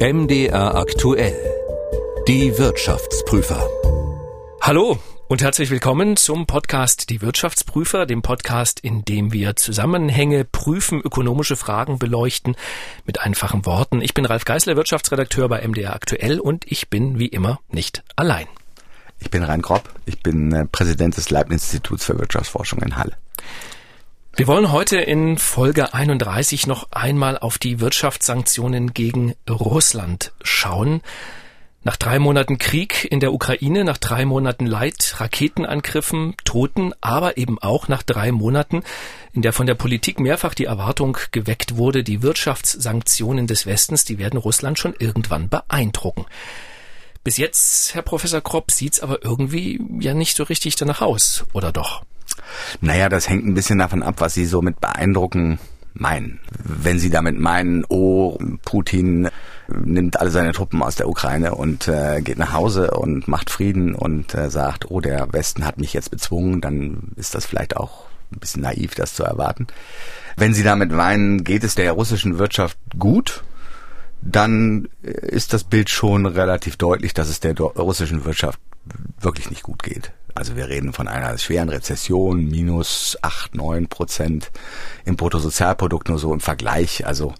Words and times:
MDR 0.00 0.76
aktuell. 0.76 1.34
Die 2.28 2.56
Wirtschaftsprüfer. 2.56 3.68
Hallo 4.60 4.96
und 5.26 5.42
herzlich 5.42 5.70
willkommen 5.70 6.16
zum 6.16 6.46
Podcast 6.46 7.10
Die 7.10 7.20
Wirtschaftsprüfer, 7.20 8.06
dem 8.06 8.22
Podcast, 8.22 8.78
in 8.78 9.04
dem 9.04 9.32
wir 9.32 9.56
Zusammenhänge 9.56 10.44
prüfen, 10.44 11.00
ökonomische 11.00 11.56
Fragen 11.56 11.98
beleuchten 11.98 12.54
mit 13.06 13.22
einfachen 13.22 13.66
Worten. 13.66 14.00
Ich 14.00 14.14
bin 14.14 14.24
Ralf 14.24 14.44
Geißler, 14.44 14.76
Wirtschaftsredakteur 14.76 15.48
bei 15.48 15.66
MDR 15.66 15.94
aktuell 15.94 16.38
und 16.38 16.64
ich 16.70 16.88
bin 16.88 17.18
wie 17.18 17.26
immer 17.26 17.58
nicht 17.72 18.04
allein. 18.14 18.46
Ich 19.18 19.30
bin 19.30 19.42
Rein 19.42 19.62
Grob, 19.62 19.82
ich 20.06 20.22
bin 20.22 20.52
äh, 20.52 20.64
Präsident 20.64 21.16
des 21.16 21.30
Leibniz-Instituts 21.30 22.04
für 22.04 22.16
Wirtschaftsforschung 22.16 22.82
in 22.82 22.96
Halle. 22.96 23.16
Wir 24.38 24.46
wollen 24.46 24.70
heute 24.70 24.98
in 24.98 25.36
Folge 25.36 25.94
31 25.94 26.68
noch 26.68 26.92
einmal 26.92 27.38
auf 27.38 27.58
die 27.58 27.80
Wirtschaftssanktionen 27.80 28.94
gegen 28.94 29.34
Russland 29.50 30.30
schauen. 30.44 31.00
Nach 31.82 31.96
drei 31.96 32.20
Monaten 32.20 32.56
Krieg 32.56 33.04
in 33.10 33.18
der 33.18 33.32
Ukraine, 33.32 33.82
nach 33.82 33.98
drei 33.98 34.24
Monaten 34.24 34.64
Leid, 34.64 35.16
Raketenangriffen, 35.16 36.36
Toten, 36.44 36.92
aber 37.00 37.36
eben 37.36 37.58
auch 37.58 37.88
nach 37.88 38.04
drei 38.04 38.30
Monaten, 38.30 38.84
in 39.32 39.42
der 39.42 39.52
von 39.52 39.66
der 39.66 39.74
Politik 39.74 40.20
mehrfach 40.20 40.54
die 40.54 40.66
Erwartung 40.66 41.18
geweckt 41.32 41.76
wurde, 41.76 42.04
die 42.04 42.22
Wirtschaftssanktionen 42.22 43.48
des 43.48 43.66
Westens, 43.66 44.04
die 44.04 44.18
werden 44.18 44.38
Russland 44.38 44.78
schon 44.78 44.94
irgendwann 44.96 45.48
beeindrucken. 45.48 46.26
Bis 47.24 47.38
jetzt, 47.38 47.92
Herr 47.92 48.02
Professor 48.02 48.40
Kropp, 48.40 48.70
sieht's 48.70 49.00
aber 49.00 49.24
irgendwie 49.24 49.80
ja 49.98 50.14
nicht 50.14 50.36
so 50.36 50.44
richtig 50.44 50.76
danach 50.76 51.02
aus, 51.02 51.44
oder 51.52 51.72
doch? 51.72 52.04
Naja, 52.80 53.08
das 53.08 53.28
hängt 53.28 53.46
ein 53.46 53.54
bisschen 53.54 53.78
davon 53.78 54.02
ab, 54.02 54.16
was 54.18 54.34
Sie 54.34 54.46
so 54.46 54.62
mit 54.62 54.80
beeindrucken 54.80 55.58
meinen. 55.94 56.40
Wenn 56.58 56.98
Sie 56.98 57.10
damit 57.10 57.38
meinen, 57.38 57.84
oh, 57.88 58.38
Putin 58.64 59.28
nimmt 59.68 60.20
alle 60.20 60.30
seine 60.30 60.52
Truppen 60.52 60.82
aus 60.82 60.96
der 60.96 61.08
Ukraine 61.08 61.54
und 61.54 61.88
äh, 61.88 62.20
geht 62.22 62.38
nach 62.38 62.52
Hause 62.52 62.92
und 62.92 63.28
macht 63.28 63.50
Frieden 63.50 63.94
und 63.94 64.34
äh, 64.34 64.50
sagt, 64.50 64.90
oh, 64.90 65.00
der 65.00 65.32
Westen 65.32 65.64
hat 65.64 65.78
mich 65.78 65.92
jetzt 65.92 66.10
bezwungen, 66.10 66.60
dann 66.60 67.12
ist 67.16 67.34
das 67.34 67.46
vielleicht 67.46 67.76
auch 67.76 68.06
ein 68.32 68.40
bisschen 68.40 68.62
naiv, 68.62 68.94
das 68.94 69.14
zu 69.14 69.24
erwarten. 69.24 69.66
Wenn 70.36 70.54
Sie 70.54 70.62
damit 70.62 70.92
meinen, 70.92 71.44
geht 71.44 71.64
es 71.64 71.74
der 71.74 71.92
russischen 71.92 72.38
Wirtschaft 72.38 72.78
gut, 72.98 73.42
dann 74.20 74.88
ist 75.02 75.52
das 75.52 75.64
Bild 75.64 75.90
schon 75.90 76.26
relativ 76.26 76.76
deutlich, 76.76 77.14
dass 77.14 77.28
es 77.28 77.40
der 77.40 77.54
russischen 77.58 78.24
Wirtschaft 78.24 78.60
wirklich 79.20 79.50
nicht 79.50 79.62
gut 79.62 79.82
geht. 79.82 80.12
Also 80.34 80.56
wir 80.56 80.68
reden 80.68 80.92
von 80.92 81.08
einer 81.08 81.36
schweren 81.38 81.68
Rezession, 81.68 82.48
minus 82.48 83.16
acht, 83.22 83.54
neun 83.54 83.88
Prozent 83.88 84.50
im 85.04 85.16
Bruttosozialprodukt 85.16 86.08
nur 86.08 86.18
so 86.18 86.32
im 86.32 86.40
Vergleich. 86.40 87.06
Also 87.06 87.34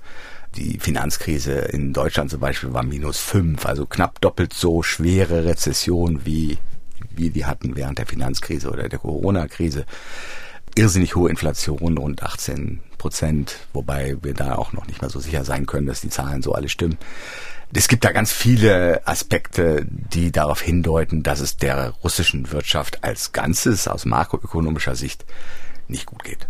die 0.56 0.78
Finanzkrise 0.78 1.52
in 1.52 1.92
Deutschland 1.92 2.30
zum 2.30 2.40
Beispiel 2.40 2.72
war 2.72 2.82
minus 2.82 3.18
fünf, 3.18 3.66
also 3.66 3.86
knapp 3.86 4.20
doppelt 4.20 4.52
so 4.52 4.82
schwere 4.82 5.44
Rezession 5.44 6.24
wie 6.24 6.58
wir 7.10 7.30
die 7.30 7.46
hatten 7.46 7.76
während 7.76 7.98
der 7.98 8.06
Finanzkrise 8.06 8.70
oder 8.70 8.88
der 8.88 8.98
Corona-Krise. 8.98 9.84
Irrsinnig 10.74 11.16
hohe 11.16 11.30
Inflation, 11.30 11.98
rund 11.98 12.22
18 12.22 12.80
Prozent, 12.98 13.56
wobei 13.72 14.16
wir 14.22 14.34
da 14.34 14.54
auch 14.54 14.72
noch 14.72 14.86
nicht 14.86 15.02
mal 15.02 15.10
so 15.10 15.20
sicher 15.20 15.44
sein 15.44 15.66
können, 15.66 15.86
dass 15.86 16.00
die 16.00 16.10
Zahlen 16.10 16.42
so 16.42 16.52
alle 16.52 16.68
stimmen. 16.68 16.98
Es 17.72 17.86
gibt 17.88 18.04
da 18.04 18.12
ganz 18.12 18.32
viele 18.32 19.06
Aspekte, 19.06 19.86
die 19.88 20.32
darauf 20.32 20.60
hindeuten, 20.60 21.22
dass 21.22 21.40
es 21.40 21.56
der 21.56 21.90
russischen 22.02 22.50
Wirtschaft 22.50 23.04
als 23.04 23.32
Ganzes 23.32 23.86
aus 23.88 24.06
makroökonomischer 24.06 24.96
Sicht 24.96 25.26
nicht 25.86 26.06
gut 26.06 26.24
geht. 26.24 26.48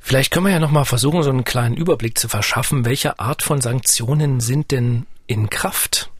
Vielleicht 0.00 0.32
können 0.32 0.46
wir 0.46 0.52
ja 0.52 0.60
noch 0.60 0.70
mal 0.70 0.84
versuchen, 0.84 1.22
so 1.22 1.30
einen 1.30 1.44
kleinen 1.44 1.76
Überblick 1.76 2.18
zu 2.18 2.28
verschaffen. 2.28 2.84
Welche 2.84 3.18
Art 3.18 3.42
von 3.42 3.60
Sanktionen 3.60 4.40
sind 4.40 4.70
denn 4.70 5.06
in 5.26 5.50
Kraft? 5.50 6.10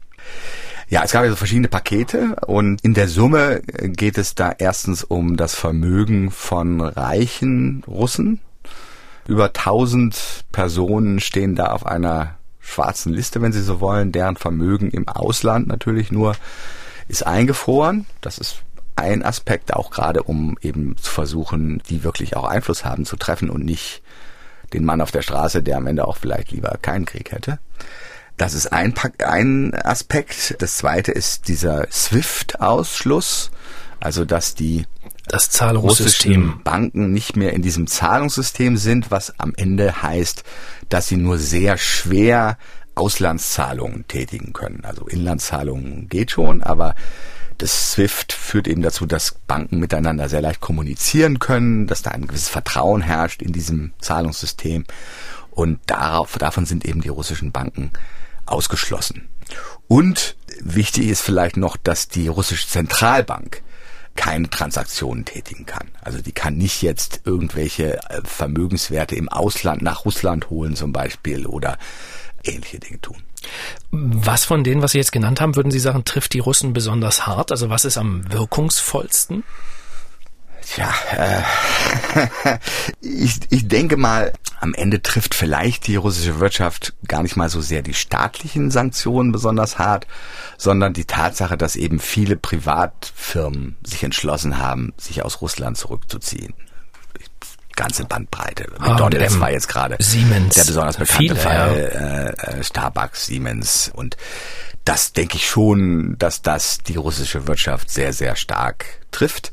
Ja, 0.87 1.03
es 1.03 1.11
gab 1.11 1.23
ja 1.23 1.31
so 1.31 1.35
verschiedene 1.35 1.67
Pakete 1.67 2.35
und 2.45 2.83
in 2.83 2.93
der 2.93 3.07
Summe 3.07 3.61
geht 3.65 4.19
es 4.19 4.35
da 4.35 4.53
erstens 4.57 5.03
um 5.03 5.35
das 5.35 5.55
Vermögen 5.55 6.29
von 6.29 6.79
reichen 6.81 7.83
Russen. 7.87 8.39
Über 9.27 9.45
1000 9.45 10.45
Personen 10.51 11.19
stehen 11.19 11.55
da 11.55 11.67
auf 11.67 11.85
einer 11.85 12.37
schwarzen 12.65 13.13
Liste, 13.13 13.41
wenn 13.41 13.51
Sie 13.51 13.61
so 13.61 13.79
wollen, 13.79 14.11
deren 14.11 14.35
Vermögen 14.35 14.89
im 14.89 15.07
Ausland 15.07 15.67
natürlich 15.67 16.11
nur 16.11 16.35
ist 17.07 17.25
eingefroren. 17.25 18.05
Das 18.21 18.37
ist 18.37 18.63
ein 18.95 19.23
Aspekt 19.23 19.73
auch 19.73 19.91
gerade, 19.91 20.23
um 20.23 20.57
eben 20.61 20.97
zu 20.97 21.11
versuchen, 21.11 21.81
die 21.89 22.03
wirklich 22.03 22.35
auch 22.35 22.45
Einfluss 22.45 22.85
haben 22.85 23.05
zu 23.05 23.17
treffen 23.17 23.49
und 23.49 23.63
nicht 23.63 24.01
den 24.73 24.85
Mann 24.85 25.01
auf 25.01 25.11
der 25.11 25.21
Straße, 25.21 25.61
der 25.61 25.77
am 25.77 25.87
Ende 25.87 26.07
auch 26.07 26.17
vielleicht 26.17 26.51
lieber 26.51 26.77
keinen 26.81 27.05
Krieg 27.05 27.31
hätte. 27.31 27.59
Das 28.37 28.53
ist 28.53 28.73
ein, 28.73 28.93
ein 29.19 29.73
Aspekt. 29.73 30.55
Das 30.59 30.77
zweite 30.77 31.11
ist 31.11 31.47
dieser 31.47 31.87
SWIFT-Ausschluss, 31.91 33.51
also 33.99 34.25
dass 34.25 34.55
die 34.55 34.85
das 35.27 35.49
Zahlungssystem. 35.49 36.61
Banken 36.63 37.11
nicht 37.11 37.35
mehr 37.35 37.53
in 37.53 37.61
diesem 37.61 37.87
Zahlungssystem 37.87 38.77
sind, 38.77 39.11
was 39.11 39.39
am 39.39 39.53
Ende 39.55 40.01
heißt, 40.01 40.43
dass 40.89 41.07
sie 41.07 41.17
nur 41.17 41.37
sehr 41.37 41.77
schwer 41.77 42.57
Auslandszahlungen 42.95 44.07
tätigen 44.07 44.53
können. 44.53 44.85
Also 44.85 45.05
Inlandszahlungen 45.05 46.07
geht 46.09 46.31
schon, 46.31 46.63
aber 46.63 46.95
das 47.57 47.93
SWIFT 47.93 48.33
führt 48.33 48.67
eben 48.67 48.81
dazu, 48.81 49.05
dass 49.05 49.35
Banken 49.47 49.79
miteinander 49.79 50.27
sehr 50.29 50.41
leicht 50.41 50.59
kommunizieren 50.59 51.39
können, 51.39 51.87
dass 51.87 52.01
da 52.01 52.11
ein 52.11 52.27
gewisses 52.27 52.49
Vertrauen 52.49 53.01
herrscht 53.01 53.41
in 53.41 53.53
diesem 53.53 53.93
Zahlungssystem. 53.99 54.85
Und 55.51 55.79
darauf, 55.85 56.37
davon 56.37 56.65
sind 56.65 56.85
eben 56.85 57.01
die 57.01 57.09
russischen 57.09 57.51
Banken 57.51 57.91
ausgeschlossen. 58.45 59.29
Und 59.87 60.35
wichtig 60.59 61.07
ist 61.07 61.21
vielleicht 61.21 61.55
noch, 61.57 61.77
dass 61.77 62.09
die 62.09 62.27
russische 62.27 62.67
Zentralbank 62.67 63.61
keine 64.15 64.49
Transaktionen 64.49 65.25
tätigen 65.25 65.65
kann. 65.65 65.89
Also 66.01 66.21
die 66.21 66.31
kann 66.31 66.57
nicht 66.57 66.81
jetzt 66.81 67.21
irgendwelche 67.25 67.97
äh, 68.09 68.21
Vermögenswerte 68.23 69.15
im 69.15 69.29
Ausland 69.29 69.81
nach 69.81 70.05
Russland 70.05 70.49
holen 70.49 70.75
zum 70.75 70.93
Beispiel 70.93 71.45
oder 71.45 71.77
ähnliche 72.43 72.79
Dinge 72.79 73.01
tun. 73.01 73.17
Was 73.91 74.45
von 74.45 74.63
denen, 74.63 74.81
was 74.81 74.93
Sie 74.93 74.97
jetzt 74.97 75.11
genannt 75.11 75.41
haben, 75.41 75.55
würden 75.55 75.71
Sie 75.71 75.79
sagen, 75.79 76.03
trifft 76.05 76.33
die 76.33 76.39
Russen 76.39 76.73
besonders 76.73 77.27
hart? 77.27 77.51
Also 77.51 77.69
was 77.69 77.85
ist 77.85 77.97
am 77.97 78.31
wirkungsvollsten? 78.31 79.43
Tja, 80.65 80.93
äh, 81.15 82.57
ich, 83.01 83.39
ich 83.49 83.67
denke 83.67 83.97
mal, 83.97 84.33
am 84.59 84.73
Ende 84.73 85.01
trifft 85.01 85.35
vielleicht 85.35 85.87
die 85.87 85.95
russische 85.95 86.39
Wirtschaft 86.39 86.93
gar 87.07 87.21
nicht 87.21 87.35
mal 87.35 87.49
so 87.49 87.61
sehr 87.61 87.81
die 87.81 87.93
staatlichen 87.93 88.71
Sanktionen 88.71 89.31
besonders 89.31 89.77
hart, 89.77 90.07
sondern 90.57 90.93
die 90.93 91.05
Tatsache, 91.05 91.57
dass 91.57 91.75
eben 91.75 91.99
viele 91.99 92.35
Privatfirmen 92.35 93.77
sich 93.85 94.03
entschlossen 94.03 94.57
haben, 94.57 94.93
sich 94.97 95.23
aus 95.23 95.41
Russland 95.41 95.77
zurückzuziehen 95.77 96.53
ganze 97.75 98.05
Bandbreite. 98.05 98.67
McDonald's 98.79 99.37
war 99.39 99.51
jetzt 99.51 99.67
gerade 99.67 99.97
Siemens, 99.99 100.55
der 100.55 100.63
besonders 100.63 100.95
bekannte 100.95 101.35
Fall, 101.35 101.91
ja. 101.93 102.47
äh, 102.53 102.63
Starbucks, 102.63 103.25
Siemens 103.25 103.91
und 103.93 104.15
das 104.85 105.13
denke 105.13 105.35
ich 105.37 105.49
schon, 105.49 106.15
dass 106.19 106.41
das 106.41 106.77
die 106.77 106.95
russische 106.95 107.47
Wirtschaft 107.47 107.89
sehr, 107.89 108.13
sehr 108.13 108.35
stark 108.35 108.85
trifft. 109.11 109.51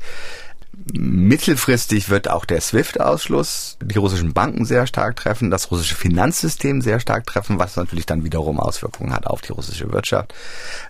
Mittelfristig 0.91 2.09
wird 2.09 2.29
auch 2.29 2.45
der 2.45 2.59
SWIFT-Ausschluss 2.59 3.77
die 3.81 3.97
russischen 3.97 4.33
Banken 4.33 4.65
sehr 4.65 4.87
stark 4.87 5.15
treffen, 5.15 5.51
das 5.51 5.69
russische 5.69 5.95
Finanzsystem 5.95 6.81
sehr 6.81 6.99
stark 6.99 7.27
treffen, 7.27 7.59
was 7.59 7.75
natürlich 7.75 8.07
dann 8.07 8.23
wiederum 8.23 8.59
Auswirkungen 8.59 9.13
hat 9.13 9.27
auf 9.27 9.41
die 9.41 9.51
russische 9.51 9.91
Wirtschaft. 9.91 10.33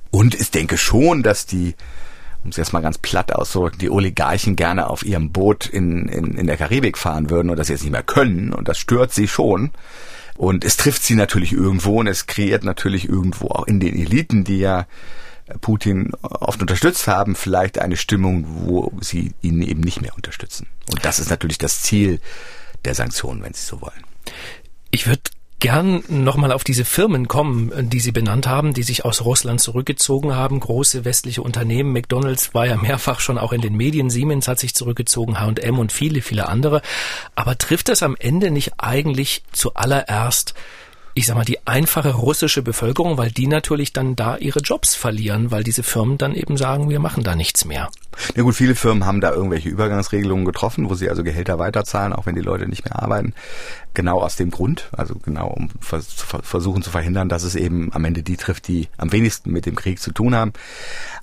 Und 0.09 0.35
ich 0.35 0.51
denke 0.51 0.77
schon, 0.77 1.21
dass 1.21 1.45
die, 1.45 1.75
um 2.43 2.51
es 2.51 2.57
jetzt 2.57 2.71
mal 2.71 2.81
ganz 2.81 2.97
platt 2.97 3.33
auszudrücken, 3.33 3.79
die 3.79 3.89
Oligarchen 3.89 4.55
gerne 4.55 4.89
auf 4.89 5.05
ihrem 5.05 5.31
Boot 5.31 5.65
in, 5.65 6.07
in, 6.07 6.37
in 6.37 6.47
der 6.47 6.57
Karibik 6.57 6.97
fahren 6.97 7.29
würden 7.29 7.49
und 7.49 7.57
das 7.57 7.67
jetzt 7.67 7.83
nicht 7.83 7.91
mehr 7.91 8.03
können. 8.03 8.53
Und 8.53 8.69
das 8.69 8.77
stört 8.77 9.13
sie 9.13 9.27
schon. 9.27 9.71
Und 10.37 10.63
es 10.63 10.77
trifft 10.77 11.03
sie 11.03 11.15
natürlich 11.15 11.51
irgendwo 11.51 11.99
und 11.99 12.07
es 12.07 12.25
kreiert 12.25 12.63
natürlich 12.63 13.07
irgendwo 13.07 13.49
auch 13.49 13.67
in 13.67 13.79
den 13.79 13.95
Eliten, 13.95 14.43
die 14.43 14.59
ja 14.59 14.87
Putin 15.61 16.11
oft 16.21 16.61
unterstützt 16.61 17.07
haben, 17.07 17.35
vielleicht 17.35 17.79
eine 17.79 17.97
Stimmung, 17.97 18.45
wo 18.47 18.91
sie 19.01 19.33
ihn 19.41 19.61
eben 19.61 19.81
nicht 19.81 20.01
mehr 20.01 20.15
unterstützen. 20.15 20.67
Und 20.91 21.05
das 21.05 21.19
ist 21.19 21.29
natürlich 21.29 21.57
das 21.57 21.81
Ziel 21.81 22.19
der 22.85 22.95
Sanktionen, 22.95 23.43
wenn 23.43 23.53
Sie 23.53 23.65
so 23.65 23.81
wollen. 23.81 24.03
Ich 24.91 25.07
würde 25.07 25.21
gern 25.59 26.03
nochmal 26.09 26.51
auf 26.51 26.65
diese 26.65 26.83
Firmen 26.83 27.29
kommen, 27.29 27.89
die 27.89 28.01
Sie 28.01 28.11
benannt 28.11 28.47
haben, 28.47 28.73
die 28.73 28.83
sich 28.83 29.05
aus 29.05 29.23
Russland 29.23 29.61
zurückgezogen 29.61 30.35
haben. 30.35 30.59
Große 30.59 31.05
westliche 31.05 31.41
Unternehmen. 31.41 31.93
McDonald's 31.93 32.53
war 32.53 32.67
ja 32.67 32.75
mehrfach 32.75 33.21
schon 33.21 33.37
auch 33.37 33.53
in 33.53 33.61
den 33.61 33.77
Medien. 33.77 34.09
Siemens 34.09 34.49
hat 34.49 34.59
sich 34.59 34.75
zurückgezogen, 34.75 35.39
H&M 35.39 35.79
und 35.79 35.93
viele, 35.93 36.21
viele 36.21 36.49
andere. 36.49 36.81
Aber 37.35 37.57
trifft 37.57 37.87
das 37.87 38.03
am 38.03 38.17
Ende 38.19 38.51
nicht 38.51 38.73
eigentlich 38.77 39.43
zuallererst 39.53 40.53
ich 41.15 41.27
sag 41.27 41.35
mal, 41.35 41.45
die 41.45 41.65
einfache 41.67 42.13
russische 42.13 42.63
Bevölkerung, 42.63 43.17
weil 43.17 43.31
die 43.31 43.47
natürlich 43.47 43.93
dann 43.93 44.15
da 44.15 44.37
ihre 44.37 44.59
Jobs 44.59 44.95
verlieren, 44.95 45.51
weil 45.51 45.63
diese 45.63 45.83
Firmen 45.83 46.17
dann 46.17 46.33
eben 46.33 46.57
sagen, 46.57 46.89
wir 46.89 46.99
machen 46.99 47.23
da 47.23 47.35
nichts 47.35 47.65
mehr. 47.65 47.89
Ja 48.35 48.43
gut, 48.43 48.55
viele 48.55 48.75
Firmen 48.75 49.05
haben 49.05 49.21
da 49.21 49.31
irgendwelche 49.31 49.69
Übergangsregelungen 49.69 50.45
getroffen, 50.45 50.89
wo 50.89 50.95
sie 50.95 51.09
also 51.09 51.23
Gehälter 51.23 51.59
weiterzahlen, 51.59 52.13
auch 52.13 52.25
wenn 52.25 52.35
die 52.35 52.41
Leute 52.41 52.67
nicht 52.67 52.85
mehr 52.85 53.01
arbeiten. 53.01 53.33
Genau 53.93 54.21
aus 54.21 54.35
dem 54.35 54.49
Grund, 54.49 54.89
also 54.91 55.15
genau 55.15 55.47
um 55.47 55.69
versuchen 55.81 56.81
zu 56.81 56.89
verhindern, 56.89 57.29
dass 57.29 57.43
es 57.43 57.55
eben 57.55 57.93
am 57.93 58.05
Ende 58.05 58.23
die 58.23 58.37
trifft, 58.37 58.67
die 58.67 58.87
am 58.97 59.11
wenigsten 59.11 59.51
mit 59.51 59.65
dem 59.65 59.75
Krieg 59.75 59.99
zu 59.99 60.11
tun 60.11 60.35
haben. 60.35 60.53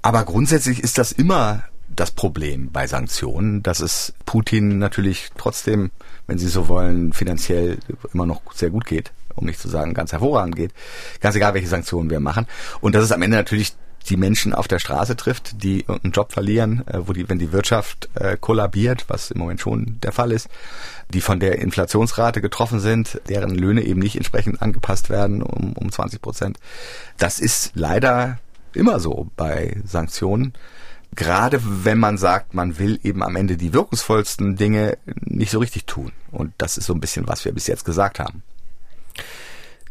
Aber 0.02 0.24
grundsätzlich 0.24 0.80
ist 0.80 0.98
das 0.98 1.10
immer 1.10 1.64
das 1.94 2.12
Problem 2.12 2.70
bei 2.70 2.86
Sanktionen, 2.86 3.62
dass 3.64 3.80
es 3.80 4.14
Putin 4.24 4.78
natürlich 4.78 5.30
trotzdem, 5.36 5.90
wenn 6.28 6.38
Sie 6.38 6.48
so 6.48 6.68
wollen, 6.68 7.12
finanziell 7.12 7.78
immer 8.14 8.26
noch 8.26 8.40
sehr 8.54 8.70
gut 8.70 8.86
geht, 8.86 9.10
um 9.40 9.46
nicht 9.46 9.60
zu 9.60 9.68
sagen 9.68 9.94
ganz 9.94 10.12
hervorragend 10.12 10.56
geht, 10.56 10.72
ganz 11.20 11.34
egal 11.34 11.54
welche 11.54 11.68
Sanktionen 11.68 12.10
wir 12.10 12.20
machen. 12.20 12.46
Und 12.80 12.94
dass 12.94 13.04
es 13.04 13.12
am 13.12 13.22
Ende 13.22 13.36
natürlich 13.36 13.74
die 14.08 14.16
Menschen 14.16 14.54
auf 14.54 14.66
der 14.66 14.78
Straße 14.78 15.14
trifft, 15.16 15.62
die 15.62 15.84
einen 15.86 16.12
Job 16.12 16.32
verlieren, 16.32 16.86
äh, 16.86 17.00
wo 17.06 17.12
die, 17.12 17.28
wenn 17.28 17.38
die 17.38 17.52
Wirtschaft 17.52 18.08
äh, 18.14 18.36
kollabiert, 18.40 19.04
was 19.08 19.30
im 19.30 19.38
Moment 19.38 19.60
schon 19.60 19.98
der 20.02 20.12
Fall 20.12 20.32
ist, 20.32 20.48
die 21.12 21.20
von 21.20 21.40
der 21.40 21.58
Inflationsrate 21.58 22.40
getroffen 22.40 22.80
sind, 22.80 23.20
deren 23.28 23.54
Löhne 23.54 23.82
eben 23.82 24.00
nicht 24.00 24.16
entsprechend 24.16 24.62
angepasst 24.62 25.10
werden 25.10 25.42
um, 25.42 25.74
um 25.74 25.92
20 25.92 26.22
Prozent. 26.22 26.58
Das 27.18 27.40
ist 27.40 27.72
leider 27.74 28.38
immer 28.72 29.00
so 29.00 29.28
bei 29.36 29.76
Sanktionen. 29.84 30.54
Gerade 31.16 31.60
wenn 31.64 31.98
man 31.98 32.18
sagt, 32.18 32.54
man 32.54 32.78
will 32.78 33.00
eben 33.02 33.24
am 33.24 33.34
Ende 33.34 33.56
die 33.56 33.72
wirkungsvollsten 33.72 34.56
Dinge 34.56 34.96
nicht 35.22 35.50
so 35.50 35.58
richtig 35.58 35.86
tun. 35.86 36.12
Und 36.30 36.52
das 36.58 36.78
ist 36.78 36.86
so 36.86 36.94
ein 36.94 37.00
bisschen, 37.00 37.26
was 37.26 37.44
wir 37.44 37.52
bis 37.52 37.66
jetzt 37.66 37.84
gesagt 37.84 38.20
haben. 38.20 38.44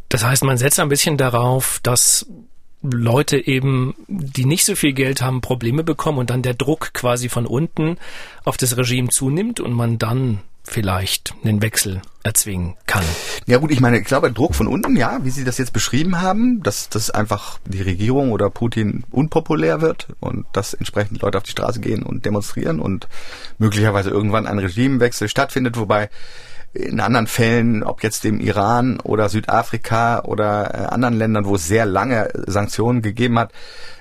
Das 0.10 0.24
heißt, 0.24 0.44
man 0.44 0.58
setzt 0.58 0.80
ein 0.80 0.90
bisschen 0.90 1.18
darauf, 1.18 1.80
dass 1.84 2.26
Leute 2.82 3.46
eben, 3.46 3.94
die 4.08 4.46
nicht 4.46 4.66
so 4.66 4.76
viel 4.76 4.94
Geld 4.94 5.22
haben, 5.22 5.42
Probleme 5.42 5.84
bekommen 5.84 6.18
und 6.18 6.30
dann 6.30 6.42
der 6.42 6.54
Druck 6.54 6.94
quasi 6.94 7.30
von 7.30 7.46
unten 7.46 7.98
auf 8.46 8.58
das 8.58 8.78
Regime 8.78 9.10
zunimmt 9.10 9.60
und 9.60 9.74
man 9.74 9.98
dann 9.98 10.40
vielleicht 10.64 11.34
einen 11.44 11.62
Wechsel 11.62 12.02
erzwingen 12.24 12.76
kann. 12.86 13.04
Ja 13.48 13.58
gut, 13.58 13.72
ich 13.72 13.80
meine, 13.80 14.00
ich 14.00 14.06
glaube, 14.06 14.32
Druck 14.32 14.56
von 14.56 14.68
unten, 14.68 14.96
ja, 14.96 15.20
wie 15.24 15.30
Sie 15.30 15.44
das 15.44 15.58
jetzt 15.58 15.74
beschrieben 15.74 16.22
haben, 16.22 16.62
dass, 16.64 16.90
dass 16.90 17.10
einfach 17.10 17.60
die 17.66 17.82
Regierung 17.82 18.32
oder 18.32 18.50
Putin 18.50 19.04
unpopulär 19.10 19.82
wird 19.82 20.08
und 20.20 20.46
dass 20.54 20.74
entsprechend 20.74 21.22
Leute 21.22 21.38
auf 21.38 21.44
die 21.44 21.52
Straße 21.52 21.80
gehen 21.80 22.04
und 22.04 22.26
demonstrieren 22.26 22.80
und 22.80 23.08
möglicherweise 23.58 24.10
irgendwann 24.10 24.48
ein 24.48 24.60
Regimewechsel 24.60 25.28
stattfindet, 25.28 25.78
wobei 25.78 26.10
in 26.74 27.00
anderen 27.00 27.28
Fällen, 27.28 27.84
ob 27.84 28.04
jetzt 28.04 28.24
dem 28.24 28.40
Iran 28.40 29.00
oder 29.00 29.30
Südafrika 29.30 30.22
oder 30.22 30.74
äh, 30.74 30.86
anderen 30.86 31.18
Ländern, 31.18 31.46
wo 31.46 31.56
es 31.56 31.68
sehr 31.68 31.86
lange 31.86 32.30
Sanktionen 32.46 33.02
gegeben 33.02 33.40
hat, 33.40 33.52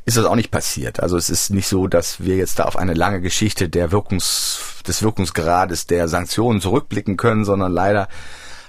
ist 0.04 0.16
das 0.16 0.26
auch 0.26 0.36
nicht 0.36 0.50
passiert. 0.50 1.00
Also 1.00 1.16
es 1.16 1.30
ist 1.30 1.50
nicht 1.50 1.66
so, 1.66 1.86
dass 1.86 2.20
wir 2.20 2.36
jetzt 2.36 2.58
da 2.58 2.64
auf 2.64 2.76
eine 2.76 2.94
lange 2.94 3.20
Geschichte 3.20 3.68
der 3.68 3.90
Wirkungs, 3.90 4.60
des 4.86 5.02
Wirkungsgrades 5.02 5.86
der 5.86 6.08
Sanktionen 6.08 6.60
zurückblicken 6.60 7.16
können, 7.16 7.44
sondern 7.44 7.72
leider 7.72 8.08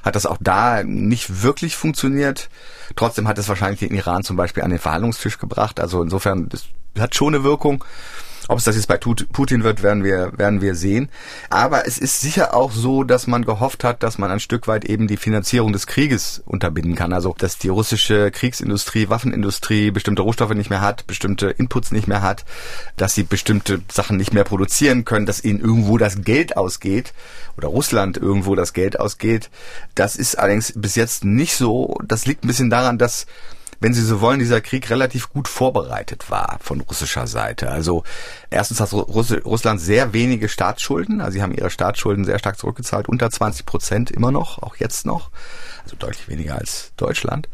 hat 0.04 0.16
das 0.16 0.26
auch 0.26 0.38
da 0.40 0.84
nicht 0.84 1.44
wirklich 1.44 1.76
funktioniert. 1.76 2.50
Trotzdem 2.96 3.28
hat 3.28 3.38
es 3.38 3.50
wahrscheinlich 3.50 3.80
den 3.80 3.96
Iran 3.96 4.24
zum 4.24 4.38
Beispiel 4.38 4.64
an 4.64 4.70
den 4.70 4.80
Verhandlungstisch 4.80 5.38
gebracht. 5.38 5.80
Also 5.80 6.02
insofern, 6.02 6.48
das 6.50 6.66
hat 6.98 7.16
schon 7.16 7.36
eine 7.36 7.44
Wirkung. 7.44 7.84
Ob 8.50 8.58
es 8.58 8.64
das 8.64 8.76
jetzt 8.76 8.88
bei 8.88 8.98
Putin 8.98 9.64
wird, 9.64 9.84
werden 9.84 10.04
wir, 10.04 10.32
werden 10.36 10.60
wir 10.60 10.74
sehen. 10.74 11.10
Aber 11.52 11.88
es 11.88 12.00
ist 12.00 12.20
sicher 12.20 12.56
auch 12.56 12.72
so, 12.72 13.04
dass 13.04 13.28
man 13.28 13.46
gehofft 13.46 13.84
hat, 13.84 14.02
dass 14.02 14.18
man 14.18 14.32
ein 14.32 14.40
Stück 14.40 14.68
weit 14.68 14.86
eben 14.86 15.08
die 15.08 15.18
Finanzierung 15.18 15.72
des 15.72 15.86
Krieges 15.86 16.42
unterbinden 16.48 16.96
kann. 16.96 17.14
Also, 17.14 17.36
dass 17.38 17.60
die 17.60 17.70
russische 17.70 18.32
Kriegsindustrie, 18.32 19.08
Waffenindustrie 19.08 19.92
bestimmte 19.92 20.24
Rohstoffe 20.24 20.56
nicht 20.56 20.72
mehr 20.72 20.82
hat, 20.82 21.06
bestimmte 21.06 21.52
Inputs 21.52 21.92
nicht 21.92 22.08
mehr 22.08 22.24
hat, 22.24 22.44
dass 22.98 23.14
sie 23.14 23.22
bestimmte 23.22 23.82
Sachen 23.92 24.18
nicht 24.18 24.34
mehr 24.34 24.46
produzieren 24.46 25.06
können, 25.06 25.28
dass 25.28 25.44
ihnen 25.44 25.60
irgendwo 25.60 26.00
das 26.00 26.24
Geld 26.24 26.58
ausgeht 26.58 27.14
oder 27.56 27.68
Russland 27.68 28.18
irgendwo 28.18 28.56
das 28.56 28.74
Geld 28.74 29.00
ausgeht. 29.00 29.52
Das 29.94 30.16
ist 30.16 30.40
allerdings 30.40 30.74
bis 30.76 30.96
jetzt 30.96 31.24
nicht 31.24 31.56
so. 31.56 32.00
Das 32.04 32.26
liegt 32.26 32.44
ein 32.44 32.48
bisschen 32.48 32.72
daran, 32.72 32.98
dass 32.98 33.28
wenn 33.80 33.94
Sie 33.94 34.02
so 34.02 34.22
wollen, 34.22 34.40
dieser 34.40 34.62
Krieg 34.62 34.90
relativ 34.90 35.30
gut 35.30 35.48
vorbereitet 35.48 36.30
war 36.30 36.58
von 36.62 36.82
russischer 36.82 37.28
Seite. 37.28 37.72
Also 37.72 38.04
erstens 38.50 38.80
hat 38.80 38.94
Russland 38.94 39.80
sehr 39.80 40.14
wenige 40.14 40.50
Staatsschulden, 40.50 41.22
also 41.22 41.34
sie 41.34 41.42
haben 41.42 41.54
ihre 41.54 41.70
Staatsschulden 41.70 42.26
sehr 42.26 42.40
stark 42.40 42.58
zurückgezahlt, 42.58 43.08
unter 43.08 43.30
20 43.30 43.66
Prozent 43.66 44.12
immer 44.12 44.32
noch, 44.32 44.62
auch 44.62 44.76
jetzt 44.76 45.06
noch, 45.06 45.32
also 45.84 45.96
deutlich 45.96 46.28
weniger 46.28 46.56
als 46.56 46.92
Deutschland. 46.98 47.48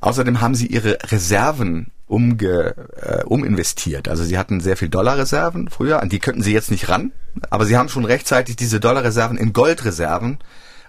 Außerdem 0.00 0.40
haben 0.40 0.54
sie 0.54 0.66
ihre 0.66 0.98
Reserven 1.10 1.90
umge, 2.06 2.74
äh, 3.00 3.24
uminvestiert. 3.24 4.08
Also 4.08 4.24
sie 4.24 4.38
hatten 4.38 4.60
sehr 4.60 4.76
viel 4.76 4.88
Dollarreserven 4.88 5.68
früher, 5.68 6.00
an 6.00 6.08
die 6.08 6.20
könnten 6.20 6.42
sie 6.42 6.52
jetzt 6.52 6.70
nicht 6.70 6.88
ran, 6.88 7.12
aber 7.50 7.66
sie 7.66 7.76
haben 7.76 7.88
schon 7.88 8.04
rechtzeitig 8.04 8.56
diese 8.56 8.80
Dollarreserven 8.80 9.36
in 9.36 9.52
Goldreserven 9.52 10.38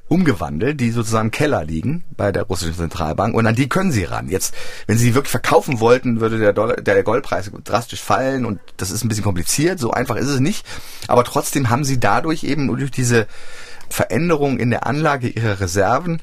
umgewandelt, 0.10 0.80
die 0.80 0.92
sozusagen 0.92 1.28
im 1.28 1.32
Keller 1.32 1.64
liegen 1.64 2.04
bei 2.16 2.32
der 2.32 2.44
russischen 2.44 2.76
Zentralbank 2.76 3.36
und 3.36 3.46
an 3.46 3.56
die 3.56 3.70
können 3.70 3.92
sie 3.92 4.06
ran. 4.06 4.30
Jetzt, 4.30 4.54
wenn 4.86 4.98
sie 4.98 5.08
die 5.08 5.16
wirklich 5.16 5.32
verkaufen 5.32 5.80
wollten, 5.80 6.22
würde 6.22 6.38
der, 6.40 6.54
Dollar, 6.54 6.78
der 6.78 7.04
Goldpreis 7.04 7.52
drastisch 7.64 8.02
fallen 8.02 8.46
und 8.46 8.60
das 8.78 8.92
ist 8.92 9.04
ein 9.04 9.10
bisschen 9.10 9.24
kompliziert, 9.24 9.80
so 9.80 9.92
einfach 9.92 10.16
ist 10.16 10.30
es 10.30 10.40
nicht. 10.40 10.66
Aber 11.08 11.24
trotzdem 11.24 11.70
haben 11.70 11.84
sie 11.84 12.00
dadurch 12.00 12.44
eben 12.44 12.68
durch 12.68 12.92
diese 12.92 13.28
Veränderung 13.90 14.60
in 14.60 14.70
der 14.70 14.86
Anlage 14.86 15.28
ihrer 15.28 15.60
Reserven 15.60 16.22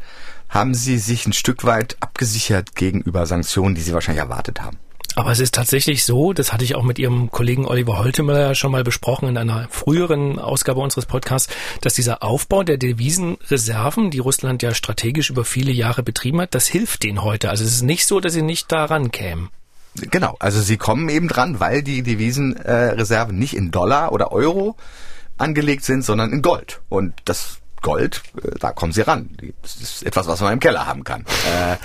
haben 0.48 0.74
sie 0.74 0.98
sich 0.98 1.26
ein 1.26 1.32
Stück 1.32 1.64
weit 1.64 1.96
abgesichert 2.00 2.76
gegenüber 2.76 3.26
Sanktionen, 3.26 3.74
die 3.74 3.80
sie 3.80 3.92
wahrscheinlich 3.92 4.22
erwartet 4.22 4.62
haben. 4.62 4.78
Aber 5.16 5.30
es 5.30 5.38
ist 5.38 5.54
tatsächlich 5.54 6.04
so, 6.04 6.32
das 6.32 6.52
hatte 6.52 6.64
ich 6.64 6.74
auch 6.74 6.82
mit 6.82 6.98
Ihrem 6.98 7.30
Kollegen 7.30 7.66
Oliver 7.66 7.98
Holtemüller 7.98 8.54
schon 8.54 8.72
mal 8.72 8.82
besprochen 8.82 9.28
in 9.28 9.36
einer 9.36 9.68
früheren 9.70 10.38
Ausgabe 10.38 10.80
unseres 10.80 11.06
Podcasts, 11.06 11.52
dass 11.80 11.94
dieser 11.94 12.22
Aufbau 12.22 12.64
der 12.64 12.78
Devisenreserven, 12.78 14.10
die 14.10 14.18
Russland 14.18 14.62
ja 14.62 14.74
strategisch 14.74 15.30
über 15.30 15.44
viele 15.44 15.70
Jahre 15.70 16.02
betrieben 16.02 16.40
hat, 16.40 16.54
das 16.54 16.66
hilft 16.66 17.04
denen 17.04 17.22
heute. 17.22 17.50
Also 17.50 17.64
es 17.64 17.74
ist 17.74 17.82
nicht 17.82 18.06
so, 18.06 18.18
dass 18.18 18.32
sie 18.32 18.42
nicht 18.42 18.72
daran 18.72 19.12
kämen. 19.12 19.50
Genau, 19.96 20.34
also 20.40 20.60
sie 20.60 20.76
kommen 20.76 21.08
eben 21.08 21.28
dran, 21.28 21.60
weil 21.60 21.84
die 21.84 22.02
Devisenreserven 22.02 23.38
nicht 23.38 23.54
in 23.54 23.70
Dollar 23.70 24.10
oder 24.10 24.32
Euro 24.32 24.76
angelegt 25.38 25.84
sind, 25.84 26.04
sondern 26.04 26.32
in 26.32 26.42
Gold. 26.42 26.80
Und 26.88 27.14
das 27.24 27.58
Gold, 27.84 28.22
äh, 28.42 28.58
da 28.58 28.72
kommen 28.72 28.92
sie 28.92 29.02
ran. 29.02 29.30
Das 29.62 29.76
ist 29.76 30.02
etwas, 30.02 30.26
was 30.26 30.40
man 30.40 30.54
im 30.54 30.60
Keller 30.60 30.86
haben 30.86 31.04
kann. 31.04 31.24
Äh, 31.52 31.76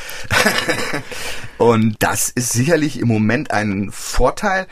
und 1.61 1.97
das 1.99 2.29
ist 2.29 2.53
sicherlich 2.53 2.99
im 2.99 3.07
Moment 3.07 3.51
ein 3.51 3.91
Vorteil, 3.91 4.65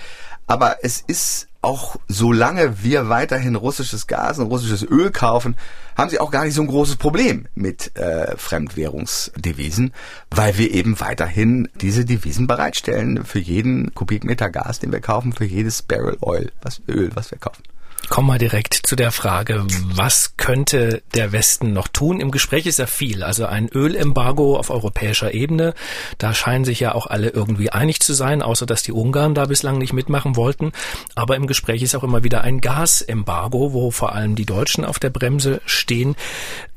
aber 0.48 0.78
es 0.82 1.04
ist 1.06 1.50
auch 1.62 1.98
solange 2.08 2.82
wir 2.82 3.10
weiterhin 3.10 3.56
russisches 3.56 4.08
Gas 4.08 4.40
und 4.40 4.48
russisches 4.48 4.84
Öl 4.84 5.12
kaufen, 5.12 5.58
haben 5.98 6.10
sie 6.10 6.20
auch 6.20 6.32
gar 6.32 6.46
nicht 6.46 6.54
so 6.54 6.62
ein 6.62 6.68
großes 6.68 6.96
Problem 6.96 7.48
mit 7.56 7.98
äh, 7.98 8.38
Fremdwährungsdevisen, 8.38 9.94
weil 10.32 10.58
wir 10.58 10.72
eben 10.72 11.00
weiterhin 11.02 11.68
diese 11.82 12.06
Devisen 12.06 12.48
bereitstellen 12.48 13.26
für 13.26 13.40
jeden 13.40 13.94
Kubikmeter 13.94 14.50
Gas, 14.50 14.80
den 14.80 14.94
wir 14.94 15.02
kaufen, 15.02 15.34
für 15.34 15.44
jedes 15.44 15.82
Barrel 15.82 16.18
Oil, 16.22 16.52
was 16.62 16.82
Öl, 16.88 17.12
was 17.16 17.32
wir 17.32 17.40
kaufen. 17.40 17.64
Kommen 18.10 18.30
wir 18.30 18.38
direkt 18.38 18.74
zu 18.74 18.96
der 18.96 19.12
Frage, 19.12 19.68
was 19.94 20.38
könnte 20.38 21.04
der 21.14 21.34
Westen 21.34 21.74
noch 21.74 21.90
tun? 21.90 22.22
Im 22.22 22.32
Gespräch 22.32 22.66
ist 22.66 22.80
ja 22.80 22.88
viel. 22.88 23.22
Also 23.22 23.46
ein 23.46 23.68
Ölembargo 23.68 24.58
auf 24.58 24.70
europäischer 24.70 25.34
Ebene. 25.34 25.74
Da 26.18 26.34
scheinen 26.34 26.64
sich 26.64 26.80
ja 26.80 26.96
auch 26.96 27.08
alle 27.08 27.30
irgendwie 27.30 27.70
einig 27.70 28.00
zu 28.00 28.14
sein, 28.14 28.42
außer 28.42 28.66
dass 28.66 28.82
die 28.82 28.94
Ungarn 28.94 29.36
da 29.36 29.46
bislang 29.46 29.78
nicht 29.78 29.92
mitmachen 29.92 30.38
wollten. 30.38 30.72
Aber 31.16 31.36
im 31.36 31.48
Gespräch 31.48 31.82
ist 31.82 31.96
auch 31.96 32.04
immer 32.04 32.24
wieder 32.24 32.42
ein 32.42 32.62
Gasembargo, 32.62 33.74
wo 33.74 33.92
vor 33.92 34.14
allem 34.14 34.36
die 34.36 34.46
Deutschen 34.46 34.86
auf 34.86 35.00
der 35.00 35.10
Bremse 35.10 35.62
stehen. 35.66 36.16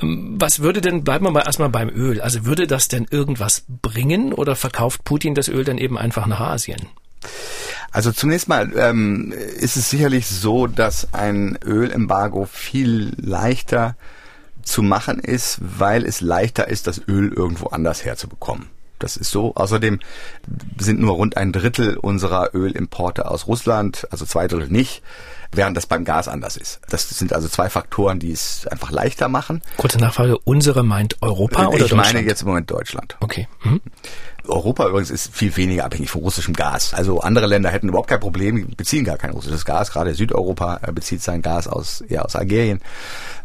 Was 0.00 0.60
würde 0.60 0.80
denn, 0.80 1.04
bleiben 1.04 1.24
wir 1.24 1.30
mal 1.30 1.46
erstmal 1.46 1.70
beim 1.70 1.90
Öl. 1.90 2.20
Also 2.20 2.44
würde 2.44 2.66
das 2.66 2.88
denn 2.88 3.06
irgendwas 3.08 3.64
bringen 3.68 4.32
oder 4.32 4.56
verkauft 4.56 5.04
Putin 5.04 5.36
das 5.36 5.48
Öl 5.48 5.64
dann 5.64 5.78
eben 5.78 5.96
einfach 5.96 6.26
nach 6.26 6.40
Asien? 6.40 6.88
Also 7.92 8.12
zunächst 8.12 8.48
mal 8.48 8.70
ähm, 8.76 9.32
ist 9.32 9.76
es 9.76 9.90
sicherlich 9.90 10.26
so, 10.28 10.66
dass 10.66 11.12
ein 11.12 11.58
Ölembargo 11.64 12.46
viel 12.50 13.12
leichter 13.16 13.96
zu 14.62 14.82
machen 14.82 15.18
ist, 15.18 15.58
weil 15.60 16.04
es 16.04 16.20
leichter 16.20 16.68
ist, 16.68 16.86
das 16.86 17.00
Öl 17.08 17.32
irgendwo 17.32 17.68
anders 17.68 18.04
herzubekommen. 18.04 18.66
Das 19.00 19.16
ist 19.16 19.30
so. 19.30 19.54
Außerdem 19.54 19.98
sind 20.78 21.00
nur 21.00 21.14
rund 21.14 21.36
ein 21.36 21.52
Drittel 21.52 21.96
unserer 21.96 22.54
Ölimporte 22.54 23.28
aus 23.28 23.46
Russland, 23.46 24.06
also 24.10 24.26
zwei 24.26 24.46
Drittel 24.46 24.68
nicht, 24.68 25.02
während 25.52 25.76
das 25.76 25.86
beim 25.86 26.04
Gas 26.04 26.28
anders 26.28 26.56
ist. 26.56 26.80
Das 26.90 27.08
sind 27.08 27.32
also 27.32 27.48
zwei 27.48 27.70
Faktoren, 27.70 28.18
die 28.20 28.30
es 28.30 28.66
einfach 28.66 28.90
leichter 28.90 29.28
machen. 29.28 29.62
Kurze 29.78 29.98
Nachfrage, 29.98 30.38
unsere 30.38 30.84
meint 30.84 31.16
Europa 31.22 31.62
ich 31.62 31.68
oder 31.68 31.86
Ich 31.86 31.94
meine 31.94 32.20
jetzt 32.20 32.42
im 32.42 32.48
Moment 32.48 32.70
Deutschland. 32.70 33.16
Okay. 33.20 33.48
Mhm. 33.64 33.80
Europa 34.46 34.88
übrigens 34.88 35.10
ist 35.10 35.34
viel 35.34 35.56
weniger 35.56 35.84
abhängig 35.84 36.10
von 36.10 36.22
russischem 36.22 36.54
Gas. 36.54 36.94
Also 36.94 37.20
andere 37.20 37.46
Länder 37.46 37.70
hätten 37.70 37.88
überhaupt 37.88 38.08
kein 38.08 38.20
Problem, 38.20 38.68
beziehen 38.76 39.04
gar 39.04 39.16
kein 39.16 39.30
russisches 39.30 39.64
Gas. 39.64 39.92
Gerade 39.92 40.14
Südeuropa 40.14 40.80
äh, 40.82 40.92
bezieht 40.92 41.22
sein 41.22 41.42
Gas 41.42 41.66
aus, 41.66 42.00
eher 42.02 42.24
aus 42.24 42.36
Algerien 42.36 42.80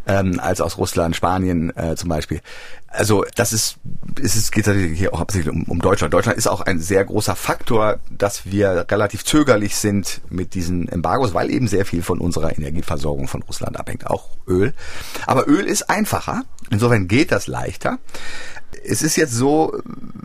ähm, 0.08 0.40
als 0.40 0.62
aus 0.62 0.78
Russland, 0.78 1.16
Spanien 1.16 1.76
äh, 1.76 1.96
zum 1.96 2.10
Beispiel. 2.10 2.42
Also 2.88 3.26
das 3.36 3.52
ist, 3.52 3.78
ist 4.20 4.36
es 4.36 4.52
geht 4.52 4.68
hier 4.70 5.14
auch 5.14 5.20
hauptsächlich 5.20 5.54
um, 5.54 5.64
um 5.64 5.80
Deutschland. 5.80 6.14
Deutschland 6.14 6.38
ist 6.38 6.48
auch 6.48 6.62
ein 6.62 6.80
sehr 6.80 7.04
großer 7.04 7.36
Faktor, 7.36 8.00
dass 8.10 8.46
wir 8.46 8.86
relativ 8.90 9.26
zögerlich 9.26 9.76
sind 9.76 10.22
mit 10.30 10.54
diesen 10.54 10.88
Embargos, 10.88 11.34
weil 11.34 11.50
eben 11.50 11.68
sehr 11.68 11.86
viel 11.86 12.04
von 12.04 12.20
unserer 12.20 12.58
Energieversorgung 12.58 13.28
von 13.28 13.42
Russland 13.44 13.78
abhängt, 13.78 14.08
auch 14.08 14.30
Öl. 14.48 14.74
Aber 15.26 15.48
Öl 15.48 15.66
ist 15.66 15.90
einfacher, 15.90 16.44
insofern 16.70 17.08
geht 17.08 17.32
das 17.32 17.48
leichter. 17.48 18.00
Es 18.88 19.02
ist 19.02 19.16
jetzt 19.16 19.34
so, 19.34 19.80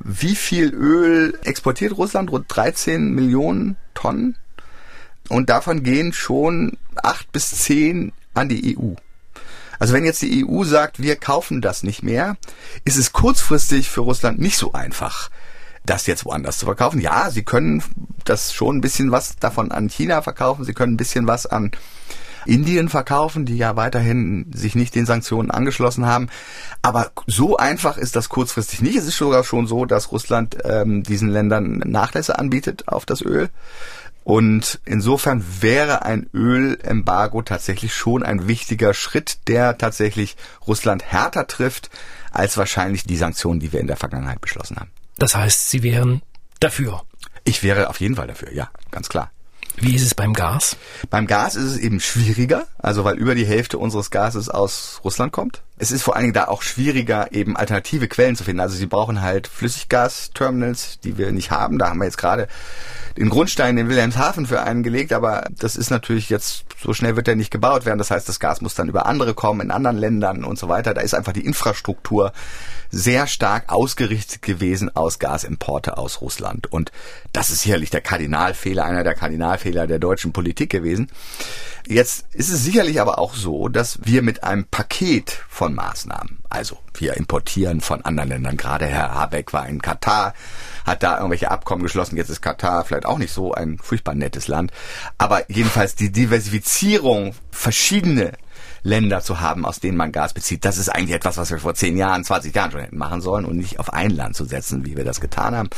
wie 0.04 0.34
viel 0.34 0.74
Öl 0.74 1.38
exportiert 1.44 1.96
Russland? 1.96 2.30
Rund 2.30 2.46
13 2.48 3.14
Millionen 3.14 3.76
Tonnen. 3.94 4.36
Und 5.28 5.48
davon 5.48 5.82
gehen 5.82 6.12
schon 6.12 6.76
acht 7.02 7.30
bis 7.32 7.50
zehn 7.50 8.12
an 8.34 8.48
die 8.48 8.76
EU. 8.76 8.94
Also 9.78 9.94
wenn 9.94 10.04
jetzt 10.04 10.20
die 10.20 10.44
EU 10.46 10.64
sagt, 10.64 11.00
wir 11.00 11.16
kaufen 11.16 11.62
das 11.62 11.82
nicht 11.82 12.02
mehr, 12.02 12.36
ist 12.84 12.98
es 12.98 13.12
kurzfristig 13.12 13.88
für 13.88 14.02
Russland 14.02 14.38
nicht 14.38 14.58
so 14.58 14.72
einfach, 14.72 15.30
das 15.86 16.06
jetzt 16.06 16.26
woanders 16.26 16.58
zu 16.58 16.66
verkaufen. 16.66 17.00
Ja, 17.00 17.30
sie 17.30 17.44
können 17.44 17.82
das 18.24 18.52
schon 18.52 18.76
ein 18.76 18.80
bisschen 18.82 19.10
was 19.10 19.36
davon 19.36 19.72
an 19.72 19.88
China 19.88 20.20
verkaufen, 20.20 20.64
sie 20.64 20.74
können 20.74 20.94
ein 20.94 20.98
bisschen 20.98 21.26
was 21.26 21.46
an 21.46 21.70
Indien 22.46 22.88
verkaufen, 22.88 23.46
die 23.46 23.56
ja 23.56 23.76
weiterhin 23.76 24.50
sich 24.54 24.74
nicht 24.74 24.94
den 24.94 25.06
Sanktionen 25.06 25.50
angeschlossen 25.50 26.06
haben. 26.06 26.28
Aber 26.82 27.12
so 27.26 27.56
einfach 27.56 27.96
ist 27.96 28.16
das 28.16 28.28
kurzfristig 28.28 28.82
nicht. 28.82 28.96
Es 28.96 29.06
ist 29.06 29.16
sogar 29.16 29.44
schon 29.44 29.66
so, 29.66 29.84
dass 29.84 30.12
Russland 30.12 30.58
ähm, 30.64 31.02
diesen 31.02 31.28
Ländern 31.28 31.78
Nachlässe 31.78 32.38
anbietet 32.38 32.88
auf 32.88 33.06
das 33.06 33.22
Öl. 33.22 33.50
Und 34.22 34.80
insofern 34.84 35.44
wäre 35.60 36.04
ein 36.04 36.28
Ölembargo 36.34 37.42
tatsächlich 37.42 37.94
schon 37.94 38.22
ein 38.22 38.48
wichtiger 38.48 38.94
Schritt, 38.94 39.38
der 39.48 39.78
tatsächlich 39.78 40.36
Russland 40.66 41.02
härter 41.04 41.46
trifft, 41.46 41.90
als 42.30 42.56
wahrscheinlich 42.56 43.04
die 43.04 43.16
Sanktionen, 43.16 43.60
die 43.60 43.72
wir 43.72 43.80
in 43.80 43.86
der 43.86 43.96
Vergangenheit 43.96 44.40
beschlossen 44.40 44.76
haben. 44.76 44.90
Das 45.18 45.34
heißt, 45.34 45.70
Sie 45.70 45.82
wären 45.82 46.22
dafür? 46.60 47.02
Ich 47.44 47.62
wäre 47.62 47.88
auf 47.88 48.00
jeden 48.00 48.16
Fall 48.16 48.26
dafür, 48.26 48.52
ja, 48.52 48.70
ganz 48.90 49.08
klar. 49.08 49.30
Wie 49.80 49.94
ist 49.94 50.04
es 50.04 50.14
beim 50.14 50.34
Gas? 50.34 50.76
Beim 51.08 51.26
Gas 51.26 51.56
ist 51.56 51.64
es 51.64 51.78
eben 51.78 52.00
schwieriger, 52.00 52.66
also 52.78 53.04
weil 53.04 53.16
über 53.16 53.34
die 53.34 53.46
Hälfte 53.46 53.78
unseres 53.78 54.10
Gases 54.10 54.50
aus 54.50 55.00
Russland 55.04 55.32
kommt. 55.32 55.62
Es 55.82 55.90
ist 55.90 56.02
vor 56.02 56.14
allen 56.14 56.24
Dingen 56.24 56.34
da 56.34 56.48
auch 56.48 56.60
schwieriger, 56.60 57.32
eben 57.32 57.56
alternative 57.56 58.06
Quellen 58.06 58.36
zu 58.36 58.44
finden. 58.44 58.60
Also 58.60 58.76
sie 58.76 58.84
brauchen 58.84 59.22
halt 59.22 59.48
Flüssiggasterminals, 59.48 61.00
die 61.00 61.16
wir 61.16 61.32
nicht 61.32 61.50
haben. 61.50 61.78
Da 61.78 61.88
haben 61.88 62.00
wir 62.00 62.04
jetzt 62.04 62.18
gerade 62.18 62.48
den 63.16 63.30
Grundstein 63.30 63.78
in 63.78 63.88
Wilhelmshaven 63.88 64.44
für 64.44 64.60
einen 64.62 64.82
gelegt, 64.82 65.14
aber 65.14 65.46
das 65.58 65.76
ist 65.76 65.88
natürlich 65.88 66.28
jetzt, 66.28 66.66
so 66.82 66.92
schnell 66.92 67.16
wird 67.16 67.28
der 67.28 67.34
nicht 67.34 67.50
gebaut 67.50 67.86
werden. 67.86 67.98
Das 67.98 68.10
heißt, 68.10 68.28
das 68.28 68.38
Gas 68.38 68.60
muss 68.60 68.74
dann 68.74 68.90
über 68.90 69.06
andere 69.06 69.32
kommen, 69.32 69.62
in 69.62 69.70
anderen 69.70 69.96
Ländern 69.96 70.44
und 70.44 70.58
so 70.58 70.68
weiter. 70.68 70.92
Da 70.92 71.00
ist 71.00 71.14
einfach 71.14 71.32
die 71.32 71.46
Infrastruktur 71.46 72.32
sehr 72.90 73.26
stark 73.26 73.72
ausgerichtet 73.72 74.42
gewesen 74.42 74.94
aus 74.94 75.18
Gasimporte 75.18 75.96
aus 75.96 76.20
Russland. 76.20 76.70
Und 76.70 76.92
das 77.32 77.48
ist 77.48 77.62
sicherlich 77.62 77.88
der 77.88 78.02
Kardinalfehler, 78.02 78.84
einer 78.84 79.02
der 79.02 79.14
Kardinalfehler 79.14 79.86
der 79.86 79.98
deutschen 79.98 80.32
Politik 80.32 80.68
gewesen. 80.68 81.10
Jetzt 81.90 82.26
ist 82.32 82.50
es 82.50 82.62
sicherlich 82.62 83.00
aber 83.00 83.18
auch 83.18 83.34
so, 83.34 83.66
dass 83.66 83.98
wir 84.04 84.22
mit 84.22 84.44
einem 84.44 84.64
Paket 84.64 85.42
von 85.48 85.74
Maßnahmen, 85.74 86.38
also 86.48 86.78
wir 86.94 87.14
importieren 87.16 87.80
von 87.80 88.04
anderen 88.04 88.28
Ländern, 88.28 88.56
gerade 88.56 88.86
Herr 88.86 89.12
Habeck 89.12 89.52
war 89.52 89.66
in 89.66 89.82
Katar, 89.82 90.34
hat 90.86 91.02
da 91.02 91.16
irgendwelche 91.16 91.50
Abkommen 91.50 91.82
geschlossen, 91.82 92.16
jetzt 92.16 92.30
ist 92.30 92.42
Katar 92.42 92.84
vielleicht 92.84 93.06
auch 93.06 93.18
nicht 93.18 93.32
so 93.32 93.54
ein 93.54 93.76
furchtbar 93.82 94.14
nettes 94.14 94.46
Land, 94.46 94.70
aber 95.18 95.50
jedenfalls 95.50 95.96
die 95.96 96.12
Diversifizierung 96.12 97.34
verschiedene 97.50 98.34
Länder 98.84 99.20
zu 99.20 99.40
haben, 99.40 99.66
aus 99.66 99.80
denen 99.80 99.96
man 99.96 100.12
Gas 100.12 100.32
bezieht. 100.32 100.64
Das 100.64 100.78
ist 100.78 100.90
eigentlich 100.90 101.16
etwas, 101.16 101.38
was 101.38 101.50
wir 101.50 101.58
vor 101.58 101.74
10 101.74 101.96
Jahren, 101.96 102.22
20 102.22 102.54
Jahren 102.54 102.70
schon 102.70 102.80
hätten 102.82 102.98
machen 102.98 103.20
sollen 103.20 103.44
und 103.44 103.56
nicht 103.56 103.80
auf 103.80 103.92
ein 103.92 104.10
Land 104.10 104.36
zu 104.36 104.44
setzen, 104.44 104.86
wie 104.86 104.96
wir 104.96 105.04
das 105.04 105.20
getan 105.20 105.56
haben. 105.56 105.70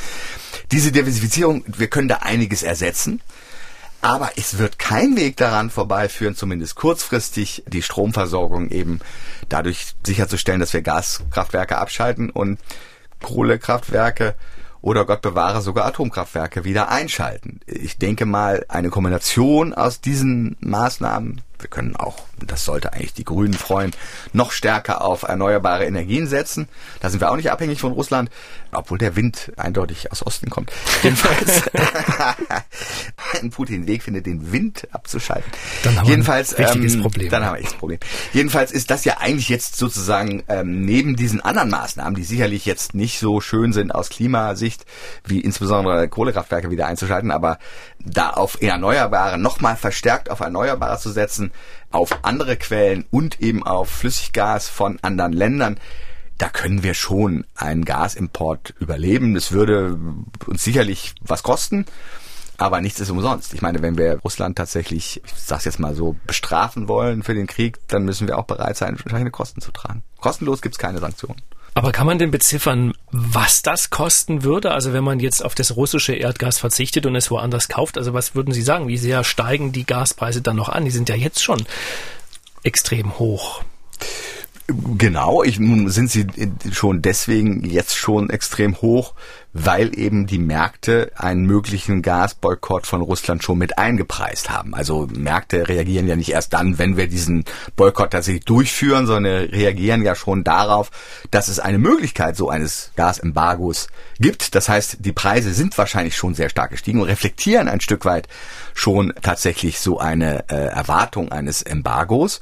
Diese 0.73 0.93
Diversifizierung, 0.93 1.65
wir 1.67 1.89
können 1.89 2.09
da 2.09 2.17
einiges 2.17 2.63
ersetzen. 2.63 3.23
Aber 4.03 4.33
es 4.37 4.59
wird 4.59 4.81
kein 4.81 5.17
Weg 5.17 5.37
daran 5.37 5.71
vorbeiführen, 5.71 6.35
zumindest 6.35 6.75
kurzfristig 6.75 7.63
die 7.69 7.83
Stromversorgung 7.83 8.69
eben 8.71 8.99
dadurch 9.49 9.95
sicherzustellen, 10.05 10.59
dass 10.59 10.73
wir 10.73 10.83
Gaskraftwerke 10.83 11.79
abschalten 11.79 12.29
und 12.29 12.59
Kohlekraftwerke 13.23 14.35
oder 14.81 15.07
Gott 15.07 15.23
bewahre 15.23 15.63
sogar 15.63 15.87
Atomkraftwerke 15.87 16.65
wieder 16.65 16.89
einschalten. 16.89 17.61
Ich 17.67 17.97
denke 17.97 18.27
mal, 18.27 18.67
eine 18.69 18.91
Kombination 18.91 19.73
aus 19.73 20.01
diesen 20.01 20.57
Maßnahmen 20.59 21.41
wir 21.63 21.71
können 21.71 21.97
auch, 21.97 22.19
das 22.45 22.65
sollte 22.65 22.93
eigentlich 22.93 23.15
die 23.15 23.25
Grünen 23.25 23.55
freuen, 23.55 23.93
noch 24.33 24.53
stärker 24.53 25.03
auf 25.03 25.23
erneuerbare 25.23 25.85
Energien 25.85 26.27
setzen. 26.27 26.69
Da 27.01 27.11
sind 27.11 27.21
wir 27.21 27.31
auch 27.31 27.37
nicht 27.37 27.51
abhängig 27.51 27.81
von 27.81 27.93
Russland, 27.93 28.31
obwohl 28.73 28.99
der 28.99 29.17
Wind 29.17 29.53
eindeutig 29.57 30.13
aus 30.13 30.25
Osten 30.25 30.51
kommt. 30.51 30.73
Jedenfalls, 31.03 31.63
wenn 33.41 33.51
Putin 33.51 33.77
einen 33.77 33.87
Weg 33.87 34.03
findet, 34.03 34.27
den 34.27 34.53
Wind 34.53 34.89
abzuschalten. 34.93 35.51
Dann 35.85 35.99
haben 35.99 36.09
Jedenfalls, 36.09 36.53
wir 36.53 36.59
ein 36.59 36.65
richtiges 36.65 36.95
ähm, 36.95 37.03
Problem. 37.03 37.31
Dann 37.31 37.45
haben 37.45 37.55
wir 37.55 37.61
echt 37.61 37.73
ein 37.73 37.79
Problem. 37.79 37.99
Jedenfalls 38.33 38.73
ist 38.73 38.91
das 38.91 39.05
ja 39.05 39.19
eigentlich 39.19 39.49
jetzt 39.49 39.77
sozusagen 39.77 40.43
ähm, 40.49 40.85
neben 40.85 41.17
diesen 41.17 41.41
anderen 41.41 41.71
Maßnahmen, 41.71 42.15
die 42.15 42.25
sicherlich 42.25 42.67
jetzt 42.67 42.95
nicht 42.95 43.19
so 43.19 43.41
schön 43.41 43.73
sind 43.73 43.95
aus 43.95 44.09
Klimasicht, 44.09 44.85
wie 45.25 45.41
insbesondere 45.41 46.09
Kohlekraftwerke 46.09 46.71
wieder 46.71 46.87
einzuschalten, 46.87 47.31
aber 47.31 47.59
da 48.05 48.31
auf 48.31 48.61
Erneuerbare 48.61 49.39
nochmal 49.39 49.77
verstärkt 49.77 50.31
auf 50.31 50.41
Erneuerbare 50.41 50.99
zu 50.99 51.11
setzen, 51.11 51.53
auf 51.91 52.25
andere 52.25 52.57
Quellen 52.57 53.05
und 53.11 53.41
eben 53.41 53.63
auf 53.65 53.89
Flüssiggas 53.91 54.69
von 54.69 54.99
anderen 55.03 55.33
Ländern, 55.33 55.79
da 56.39 56.49
können 56.49 56.83
wir 56.83 56.95
schon 56.95 57.45
einen 57.55 57.85
Gasimport 57.85 58.75
überleben. 58.81 59.35
Das 59.35 59.53
würde 59.53 59.97
uns 60.47 60.65
sicherlich 60.65 61.15
was 61.21 61.43
kosten, 61.43 61.87
aber 62.57 62.81
nichts 62.81 62.99
ist 63.01 63.11
umsonst. 63.11 63.55
Ich 63.55 63.63
meine, 63.63 63.83
wenn 63.83 63.97
wir 63.97 64.19
Russland 64.19 64.57
tatsächlich, 64.57 65.23
ich 65.25 65.33
sag's 65.37 65.65
jetzt 65.65 65.79
mal 65.79 65.95
so, 65.95 66.17
bestrafen 66.27 66.89
wollen 66.89 67.23
für 67.23 67.35
den 67.35 67.47
Krieg, 67.47 67.79
dann 67.89 68.05
müssen 68.05 68.27
wir 68.27 68.39
auch 68.39 68.47
bereit 68.47 68.77
sein, 68.77 68.91
entsprechende 68.91 69.31
Kosten 69.31 69.61
zu 69.61 69.71
tragen. 69.71 70.03
Kostenlos 70.19 70.63
gibt's 70.63 70.79
keine 70.79 70.99
Sanktionen. 70.99 71.41
Aber 71.75 71.93
kann 71.93 72.07
man 72.07 72.19
denn 72.19 72.31
beziffern, 72.31 72.93
was 73.11 73.63
das 73.63 73.89
kosten 73.89 74.43
würde? 74.43 74.73
Also 74.73 74.93
wenn 74.93 75.05
man 75.05 75.21
jetzt 75.21 75.43
auf 75.43 75.55
das 75.55 75.75
russische 75.77 76.15
Erdgas 76.15 76.59
verzichtet 76.59 77.07
und 77.07 77.17
es 77.17 77.31
woanders 77.31 77.69
kauft, 77.69 77.97
also 77.97 78.13
was 78.13 78.35
würden 78.35 78.53
Sie 78.53 78.63
sagen? 78.63 78.89
Wie 78.89 78.99
sehr 78.99 79.25
steigen 79.25 79.73
die 79.73 79.87
Gaspreise 79.87 80.43
dann 80.43 80.57
noch 80.57 80.69
an? 80.69 80.85
Die 80.85 80.91
sind 80.91 81.09
ja 81.09 81.15
jetzt 81.15 81.43
schon 81.43 81.65
extrem 82.63 83.19
hoch. 83.19 83.63
Genau, 84.69 85.43
ich, 85.43 85.59
nun 85.59 85.89
sind 85.89 86.11
sie 86.11 86.27
schon 86.71 87.03
deswegen 87.03 87.65
jetzt 87.65 87.97
schon 87.97 88.31
extrem 88.31 88.81
hoch, 88.81 89.15
weil 89.53 89.99
eben 89.99 90.27
die 90.27 90.39
Märkte 90.39 91.13
einen 91.17 91.45
möglichen 91.45 92.03
Gasboykott 92.03 92.87
von 92.87 93.03
Russland 93.03 93.43
schon 93.43 93.59
mit 93.59 93.79
eingepreist 93.79 94.51
haben. 94.51 94.75
Also 94.75 95.09
Märkte 95.13 95.69
reagieren 95.69 96.07
ja 96.07 96.17
nicht 96.17 96.31
erst 96.31 96.55
dann, 96.55 96.79
wenn 96.79 96.97
wir 96.97 97.07
diesen 97.07 97.45
Boykott 97.77 98.11
tatsächlich 98.11 98.45
durchführen, 98.45 99.07
sondern 99.07 99.35
reagieren 99.35 100.03
ja 100.03 100.15
schon 100.15 100.45
darauf, 100.45 100.91
dass 101.31 101.49
es 101.49 101.61
eine 101.61 101.79
Möglichkeit 101.79 102.37
so 102.37 102.49
eines 102.49 102.93
Gasembargos 102.97 103.89
gibt. 104.19 104.55
Das 104.55 104.69
heißt, 104.69 104.99
die 105.01 105.13
Preise 105.13 105.53
sind 105.53 105.77
wahrscheinlich 105.77 106.17
schon 106.17 106.35
sehr 106.35 106.49
stark 106.49 106.71
gestiegen 106.71 107.01
und 107.01 107.09
reflektieren 107.09 107.69
ein 107.69 107.81
Stück 107.81 108.05
weit 108.05 108.29
schon 108.75 109.13
tatsächlich 109.21 109.81
so 109.81 109.99
eine 109.99 110.49
äh, 110.49 110.55
Erwartung 110.55 111.31
eines 111.31 111.63
Embargos. 111.63 112.41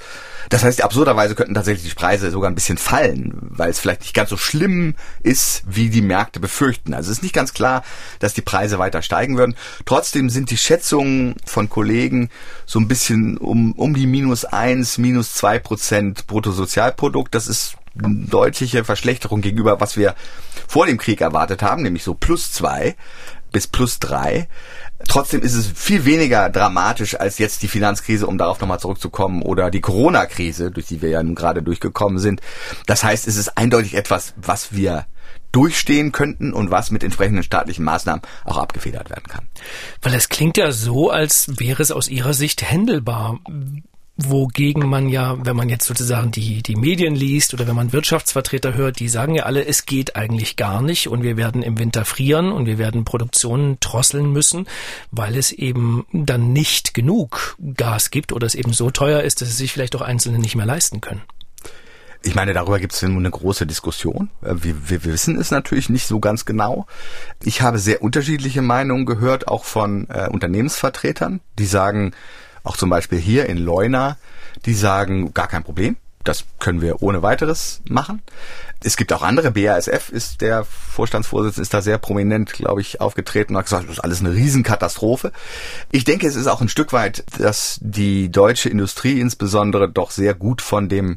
Das 0.49 0.63
heißt, 0.63 0.83
absurderweise 0.83 1.35
könnten 1.35 1.55
tatsächlich 1.55 1.89
die 1.89 1.95
Preise 1.95 2.31
sogar 2.31 2.51
ein 2.51 2.55
bisschen 2.55 2.79
fallen, 2.79 3.37
weil 3.51 3.71
es 3.71 3.81
vielleicht 3.81 4.03
nicht 4.03 4.15
ganz 4.15 4.31
so 4.31 4.37
schlimm 4.37 4.95
ist, 5.23 5.65
wie 5.67 5.91
die 5.91 6.03
Märkte 6.03 6.39
befürchten. 6.39 6.95
Also 7.01 7.11
es 7.11 7.19
ist 7.19 7.23
nicht 7.23 7.35
ganz 7.35 7.55
klar, 7.55 7.83
dass 8.19 8.35
die 8.35 8.43
Preise 8.43 8.79
weiter 8.79 9.01
steigen 9.01 9.39
würden. 9.39 9.57
Trotzdem 9.87 10.29
sind 10.29 10.51
die 10.51 10.59
Schätzungen 10.59 11.35
von 11.47 11.71
Kollegen 11.71 12.29
so 12.67 12.79
ein 12.79 12.89
bisschen 12.89 13.39
um, 13.39 13.73
um 13.73 13.95
die 13.95 14.07
minus 14.07 14.45
eins, 14.45 14.99
minus 14.99 15.33
zwei 15.33 15.59
Prozent 15.59 16.27
Bruttosozialprodukt. 16.27 17.35
Das 17.35 17.49
ist 17.49 17.77
eine 17.99 18.27
deutliche 18.27 18.85
Verschlechterung 18.85 19.41
gegenüber, 19.41 19.81
was 19.81 19.97
wir 19.97 20.15
vor 20.69 20.87
dem 20.87 20.99
Krieg 20.99 21.23
erwartet 21.23 21.63
haben, 21.63 21.83
nämlich 21.83 22.05
so 22.05 22.15
plus 22.15 22.53
zwei 22.53 22.97
bis 23.51 23.67
plus 23.67 23.99
drei. 23.99 24.47
Trotzdem 25.09 25.41
ist 25.43 25.55
es 25.55 25.67
viel 25.67 26.05
weniger 26.05 26.51
dramatisch 26.51 27.19
als 27.19 27.39
jetzt 27.39 27.63
die 27.63 27.69
Finanzkrise, 27.69 28.27
um 28.27 28.39
darauf 28.39 28.61
nochmal 28.61 28.79
zurückzukommen, 28.79 29.43
oder 29.43 29.71
die 29.71 29.81
Corona-Krise, 29.81 30.71
durch 30.71 30.87
die 30.87 31.03
wir 31.03 31.09
ja 31.09 31.23
nun 31.23 31.35
gerade 31.35 31.63
durchgekommen 31.63 32.19
sind. 32.19 32.41
Das 32.87 33.03
heißt, 33.03 33.27
es 33.27 33.37
ist 33.37 33.57
eindeutig 33.57 33.95
etwas, 33.95 34.35
was 34.37 34.75
wir 34.75 35.07
durchstehen 35.53 36.13
könnten 36.13 36.53
und 36.53 36.71
was 36.71 36.91
mit 36.91 37.03
entsprechenden 37.03 37.43
staatlichen 37.43 37.85
Maßnahmen 37.85 38.23
auch 38.45 38.59
abgefedert 38.59 39.11
werden 39.11 39.27
kann. 39.29 39.47
Weil 40.03 40.15
es 40.15 40.29
klingt 40.29 40.57
ja 40.57 40.73
so, 40.73 41.11
als 41.11 41.51
wäre 41.59 41.83
es 41.83 41.91
aus 41.91 42.09
Ihrer 42.09 42.35
Sicht 42.35 42.63
händelbar. 42.63 43.39
wogegen 44.23 44.87
man 44.87 45.09
ja, 45.09 45.39
wenn 45.47 45.57
man 45.57 45.71
jetzt 45.71 45.87
sozusagen 45.87 46.31
die, 46.31 46.63
die 46.63 46.77
Medien 46.77 47.15
liest 47.15 47.55
oder 47.55 47.67
wenn 47.67 47.75
man 47.75 47.95
Wirtschaftsvertreter 47.95 48.75
hört, 48.75 49.01
die 49.01 49.09
sagen 49.09 49.35
ja 49.35 49.45
alle, 49.45 49.65
es 49.65 49.87
geht 49.87 50.15
eigentlich 50.15 50.57
gar 50.57 50.83
nicht 50.83 51.09
und 51.09 51.23
wir 51.23 51.39
werden 51.39 51.63
im 51.63 51.79
Winter 51.79 52.05
frieren 52.05 52.53
und 52.53 52.67
wir 52.67 52.77
werden 52.77 53.07
Produktionen 53.07 53.79
drosseln 53.81 54.31
müssen, 54.31 54.67
weil 55.11 55.37
es 55.37 55.53
eben 55.53 56.05
dann 56.13 56.53
nicht 56.53 56.93
genug 56.93 57.57
Gas 57.75 58.11
gibt 58.11 58.35
oder 58.35 58.47
es 58.47 58.55
eben 58.55 58.75
so 58.75 58.91
teuer 58.91 59.23
ist, 59.23 59.41
dass 59.41 59.49
es 59.49 59.57
sich 59.57 59.73
vielleicht 59.73 59.97
auch 59.97 60.03
Einzelne 60.03 60.39
nicht 60.39 60.55
mehr 60.55 60.67
leisten 60.67 61.01
können. 61.01 61.23
Ich 62.23 62.35
meine, 62.35 62.53
darüber 62.53 62.79
gibt 62.79 62.93
es 62.93 63.03
eine 63.03 63.31
große 63.31 63.67
Diskussion. 63.67 64.31
Äh, 64.43 64.55
wir, 64.57 64.91
wir, 64.91 65.05
wissen 65.05 65.39
es 65.41 65.51
natürlich 65.51 65.89
nicht 65.89 66.07
so 66.07 66.21
ganz 66.21 66.45
genau. 66.45 66.87
Ich 67.43 67.63
habe 67.63 67.79
sehr 67.79 68.03
unterschiedliche 68.03 68.63
Meinungen 68.63 69.07
gehört, 69.07 69.49
auch 69.49 69.65
von 69.65 70.07
äh, 70.11 70.29
Unternehmensvertretern, 70.29 71.41
die 71.59 71.67
sagen, 71.67 72.13
auch 72.63 72.77
zum 72.77 72.91
Beispiel 72.91 73.19
hier 73.19 73.47
in 73.47 73.57
Leuna, 73.57 74.19
die 74.67 74.75
sagen, 74.75 75.33
gar 75.33 75.49
kein 75.49 75.65
Problem. 75.65 75.97
Das 76.23 76.45
können 76.59 76.83
wir 76.83 77.03
ohne 77.03 77.23
weiteres 77.23 77.81
machen. 77.89 78.21
Es 78.85 78.99
gibt 78.99 79.11
auch 79.15 79.23
andere. 79.23 79.51
BASF 79.53 80.11
ist 80.11 80.43
der 80.43 80.65
Vorstandsvorsitzende, 80.65 81.63
ist 81.63 81.73
da 81.73 81.81
sehr 81.81 81.97
prominent, 81.97 82.53
glaube 82.53 82.83
ich, 82.83 83.01
aufgetreten 83.01 83.55
und 83.55 83.59
hat 83.59 83.67
gesagt, 83.67 83.85
das 83.85 83.93
ist 83.93 84.05
alles 84.05 84.21
eine 84.21 84.35
Riesenkatastrophe. 84.35 85.33
Ich 85.91 86.05
denke, 86.05 86.27
es 86.27 86.37
ist 86.37 86.47
auch 86.47 86.61
ein 86.61 86.69
Stück 86.69 86.93
weit, 86.93 87.25
dass 87.39 87.79
die 87.81 88.31
deutsche 88.31 88.69
Industrie 88.69 89.19
insbesondere 89.19 89.89
doch 89.89 90.11
sehr 90.11 90.35
gut 90.35 90.61
von 90.61 90.91
dem 90.91 91.17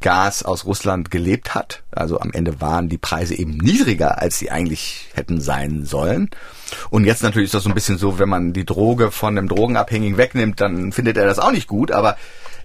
Gas 0.00 0.42
aus 0.42 0.64
Russland 0.64 1.10
gelebt 1.10 1.54
hat. 1.54 1.82
Also 1.90 2.20
am 2.20 2.32
Ende 2.32 2.60
waren 2.60 2.88
die 2.88 2.98
Preise 2.98 3.34
eben 3.34 3.56
niedriger, 3.56 4.20
als 4.20 4.38
sie 4.38 4.50
eigentlich 4.50 5.08
hätten 5.14 5.40
sein 5.40 5.84
sollen. 5.84 6.30
Und 6.88 7.04
jetzt 7.04 7.22
natürlich 7.22 7.48
ist 7.48 7.54
das 7.54 7.64
so 7.64 7.68
ein 7.68 7.74
bisschen 7.74 7.98
so, 7.98 8.18
wenn 8.18 8.28
man 8.28 8.52
die 8.52 8.64
Droge 8.64 9.10
von 9.10 9.36
einem 9.36 9.48
Drogenabhängigen 9.48 10.16
wegnimmt, 10.16 10.60
dann 10.60 10.92
findet 10.92 11.16
er 11.16 11.26
das 11.26 11.38
auch 11.38 11.52
nicht 11.52 11.66
gut. 11.66 11.90
Aber 11.90 12.16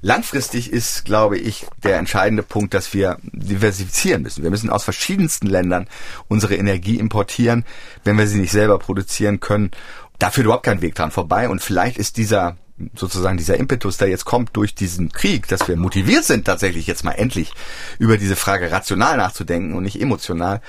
langfristig 0.01 0.71
ist, 0.71 1.03
glaube 1.03 1.37
ich, 1.37 1.65
der 1.83 1.97
entscheidende 1.97 2.43
Punkt, 2.43 2.73
dass 2.73 2.93
wir 2.93 3.17
diversifizieren 3.23 4.21
müssen. 4.21 4.43
Wir 4.43 4.51
müssen 4.51 4.69
aus 4.69 4.83
verschiedensten 4.83 5.47
Ländern 5.47 5.87
unsere 6.27 6.55
Energie 6.55 6.97
importieren, 6.97 7.65
wenn 8.03 8.17
wir 8.17 8.27
sie 8.27 8.39
nicht 8.39 8.51
selber 8.51 8.79
produzieren 8.79 9.39
können. 9.39 9.71
Da 10.19 10.29
führt 10.31 10.45
überhaupt 10.45 10.65
kein 10.65 10.81
Weg 10.81 10.95
dran 10.95 11.11
vorbei. 11.11 11.49
Und 11.49 11.61
vielleicht 11.61 11.97
ist 11.97 12.15
dieser 12.17 12.55
sozusagen 12.95 13.37
dieser 13.37 13.57
Impetus, 13.57 13.97
der 13.97 14.09
jetzt 14.09 14.25
kommt 14.25 14.55
durch 14.57 14.75
diesen 14.75 15.11
Krieg, 15.11 15.47
dass 15.47 15.67
wir 15.67 15.77
motiviert 15.77 16.25
sind, 16.25 16.45
tatsächlich 16.45 16.87
jetzt 16.87 17.03
mal 17.03 17.13
endlich 17.13 17.53
über 17.99 18.17
diese 18.17 18.35
Frage 18.35 18.71
rational 18.71 19.17
nachzudenken 19.17 19.73
und 19.75 19.83
nicht 19.83 20.01
emotional, 20.01 20.61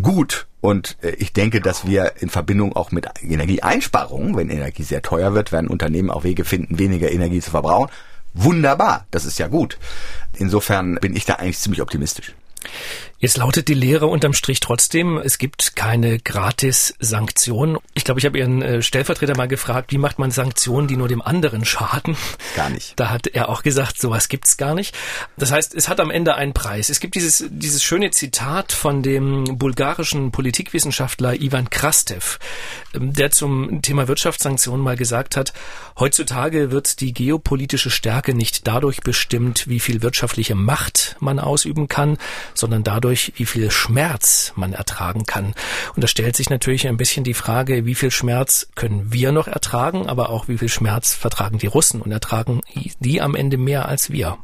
gut. 0.00 0.46
Und 0.60 0.96
äh, 1.02 1.10
ich 1.10 1.32
denke, 1.32 1.60
dass 1.60 1.86
wir 1.86 2.14
in 2.20 2.30
Verbindung 2.30 2.76
auch 2.76 2.92
mit 2.92 3.06
Energieeinsparungen, 3.20 4.36
wenn 4.36 4.50
Energie 4.50 4.82
sehr 4.82 5.02
teuer 5.02 5.34
wird, 5.34 5.52
werden 5.52 5.68
Unternehmen 5.68 6.10
auch 6.10 6.24
Wege 6.24 6.44
finden, 6.44 6.78
weniger 6.78 7.10
Energie 7.10 7.40
zu 7.40 7.50
verbrauchen. 7.50 7.90
Wunderbar, 8.34 9.06
das 9.10 9.24
ist 9.24 9.38
ja 9.38 9.48
gut. 9.48 9.78
Insofern 10.36 10.96
bin 10.96 11.16
ich 11.16 11.24
da 11.24 11.34
eigentlich 11.34 11.58
ziemlich 11.58 11.82
optimistisch. 11.82 12.34
Jetzt 13.20 13.36
lautet 13.36 13.66
die 13.66 13.74
Lehre 13.74 14.06
unterm 14.06 14.32
Strich 14.32 14.60
trotzdem, 14.60 15.18
es 15.18 15.38
gibt 15.38 15.74
keine 15.74 16.20
Gratis-Sanktionen. 16.20 17.78
Ich 17.94 18.04
glaube, 18.04 18.20
ich 18.20 18.26
habe 18.26 18.38
Ihren 18.38 18.62
äh, 18.62 18.80
Stellvertreter 18.80 19.36
mal 19.36 19.48
gefragt, 19.48 19.90
wie 19.90 19.98
macht 19.98 20.20
man 20.20 20.30
Sanktionen, 20.30 20.86
die 20.86 20.96
nur 20.96 21.08
dem 21.08 21.20
anderen 21.20 21.64
schaden? 21.64 22.16
Gar 22.54 22.70
nicht. 22.70 22.92
Da 22.94 23.10
hat 23.10 23.26
er 23.26 23.48
auch 23.48 23.64
gesagt, 23.64 24.00
sowas 24.00 24.28
gibt's 24.28 24.56
gar 24.56 24.76
nicht. 24.76 24.96
Das 25.36 25.50
heißt, 25.50 25.74
es 25.74 25.88
hat 25.88 25.98
am 25.98 26.12
Ende 26.12 26.36
einen 26.36 26.52
Preis. 26.52 26.90
Es 26.90 27.00
gibt 27.00 27.16
dieses, 27.16 27.44
dieses 27.50 27.82
schöne 27.82 28.12
Zitat 28.12 28.70
von 28.70 29.02
dem 29.02 29.58
bulgarischen 29.58 30.30
Politikwissenschaftler 30.30 31.40
Ivan 31.40 31.70
Krastev, 31.70 32.38
ähm, 32.94 33.12
der 33.14 33.32
zum 33.32 33.82
Thema 33.82 34.06
Wirtschaftssanktionen 34.06 34.84
mal 34.84 34.96
gesagt 34.96 35.36
hat, 35.36 35.52
heutzutage 35.98 36.70
wird 36.70 37.00
die 37.00 37.12
geopolitische 37.12 37.90
Stärke 37.90 38.32
nicht 38.32 38.68
dadurch 38.68 39.00
bestimmt, 39.00 39.68
wie 39.68 39.80
viel 39.80 40.02
wirtschaftliche 40.02 40.54
Macht 40.54 41.16
man 41.18 41.40
ausüben 41.40 41.88
kann, 41.88 42.16
sondern 42.54 42.84
dadurch, 42.84 43.07
wie 43.10 43.46
viel 43.46 43.70
Schmerz 43.70 44.52
man 44.56 44.72
ertragen 44.72 45.24
kann. 45.24 45.54
Und 45.94 46.04
da 46.04 46.08
stellt 46.08 46.36
sich 46.36 46.50
natürlich 46.50 46.86
ein 46.86 46.96
bisschen 46.96 47.24
die 47.24 47.34
Frage, 47.34 47.84
wie 47.86 47.94
viel 47.94 48.10
Schmerz 48.10 48.68
können 48.74 49.12
wir 49.12 49.32
noch 49.32 49.48
ertragen, 49.48 50.08
aber 50.08 50.30
auch 50.30 50.48
wie 50.48 50.58
viel 50.58 50.68
Schmerz 50.68 51.14
vertragen 51.14 51.58
die 51.58 51.66
Russen 51.66 52.00
und 52.00 52.12
ertragen 52.12 52.60
die 53.00 53.20
am 53.20 53.34
Ende 53.34 53.56
mehr 53.56 53.88
als 53.88 54.10
wir. 54.10 54.38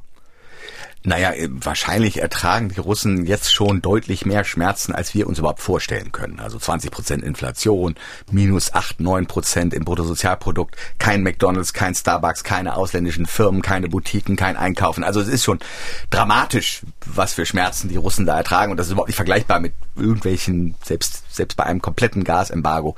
Naja, 1.06 1.32
äh, 1.32 1.48
wahrscheinlich 1.50 2.22
ertragen 2.22 2.70
die 2.70 2.80
Russen 2.80 3.26
jetzt 3.26 3.52
schon 3.52 3.82
deutlich 3.82 4.24
mehr 4.24 4.42
Schmerzen, 4.42 4.94
als 4.94 5.14
wir 5.14 5.26
uns 5.26 5.38
überhaupt 5.38 5.60
vorstellen 5.60 6.12
können. 6.12 6.40
Also 6.40 6.58
20 6.58 6.90
Prozent 6.90 7.22
Inflation, 7.22 7.94
minus 8.30 8.72
8, 8.72 9.00
9 9.00 9.26
Prozent 9.26 9.74
im 9.74 9.84
Bruttosozialprodukt, 9.84 10.76
kein 10.98 11.22
McDonalds, 11.22 11.74
kein 11.74 11.94
Starbucks, 11.94 12.42
keine 12.42 12.76
ausländischen 12.76 13.26
Firmen, 13.26 13.60
keine 13.60 13.88
Boutiquen, 13.88 14.36
kein 14.36 14.56
Einkaufen. 14.56 15.04
Also 15.04 15.20
es 15.20 15.28
ist 15.28 15.44
schon 15.44 15.58
dramatisch, 16.08 16.80
was 17.04 17.34
für 17.34 17.44
Schmerzen 17.44 17.90
die 17.90 17.96
Russen 17.96 18.24
da 18.24 18.38
ertragen. 18.38 18.70
Und 18.70 18.78
das 18.78 18.86
ist 18.86 18.92
überhaupt 18.92 19.10
nicht 19.10 19.16
vergleichbar 19.16 19.60
mit 19.60 19.74
irgendwelchen, 19.96 20.74
selbst, 20.82 21.22
selbst 21.28 21.56
bei 21.56 21.64
einem 21.64 21.82
kompletten 21.82 22.24
Gasembargo 22.24 22.96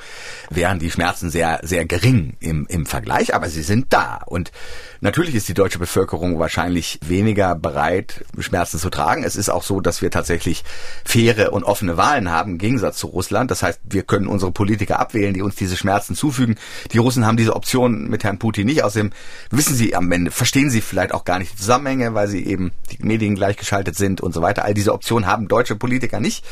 wären 0.48 0.78
die 0.78 0.92
Schmerzen 0.92 1.30
sehr, 1.30 1.58
sehr 1.64 1.84
gering 1.86 2.36
im, 2.38 2.66
im 2.68 2.86
Vergleich, 2.86 3.34
aber 3.34 3.48
sie 3.48 3.62
sind 3.62 3.92
da. 3.92 4.20
Und 4.26 4.52
natürlich 5.00 5.34
ist 5.34 5.48
die 5.48 5.54
deutsche 5.54 5.80
Bevölkerung 5.80 6.38
wahrscheinlich 6.38 7.00
weniger 7.02 7.56
bereit, 7.56 7.95
Schmerzen 8.38 8.78
zu 8.78 8.90
tragen. 8.90 9.24
Es 9.24 9.36
ist 9.36 9.48
auch 9.48 9.62
so, 9.62 9.80
dass 9.80 10.02
wir 10.02 10.10
tatsächlich 10.10 10.64
faire 11.04 11.52
und 11.52 11.64
offene 11.64 11.96
Wahlen 11.96 12.30
haben, 12.30 12.52
im 12.52 12.58
Gegensatz 12.58 12.98
zu 12.98 13.06
Russland. 13.08 13.50
Das 13.50 13.62
heißt, 13.62 13.80
wir 13.84 14.02
können 14.02 14.26
unsere 14.26 14.52
Politiker 14.52 14.98
abwählen, 14.98 15.34
die 15.34 15.42
uns 15.42 15.54
diese 15.54 15.76
Schmerzen 15.76 16.14
zufügen. 16.14 16.56
Die 16.92 16.98
Russen 16.98 17.26
haben 17.26 17.36
diese 17.36 17.54
Option 17.54 18.08
mit 18.08 18.24
Herrn 18.24 18.38
Putin 18.38 18.66
nicht. 18.66 18.82
Außerdem 18.82 19.10
wissen 19.50 19.74
sie 19.74 19.94
am 19.94 20.10
Ende, 20.10 20.30
verstehen 20.30 20.70
sie 20.70 20.80
vielleicht 20.80 21.12
auch 21.12 21.24
gar 21.24 21.38
nicht 21.38 21.52
die 21.52 21.58
Zusammenhänge, 21.58 22.14
weil 22.14 22.28
sie 22.28 22.44
eben 22.44 22.72
die 22.90 23.04
Medien 23.04 23.34
gleichgeschaltet 23.34 23.96
sind 23.96 24.20
und 24.20 24.32
so 24.32 24.42
weiter. 24.42 24.64
All 24.64 24.74
diese 24.74 24.92
Optionen 24.92 25.26
haben 25.26 25.48
deutsche 25.48 25.76
Politiker 25.76 26.20
nicht. 26.20 26.44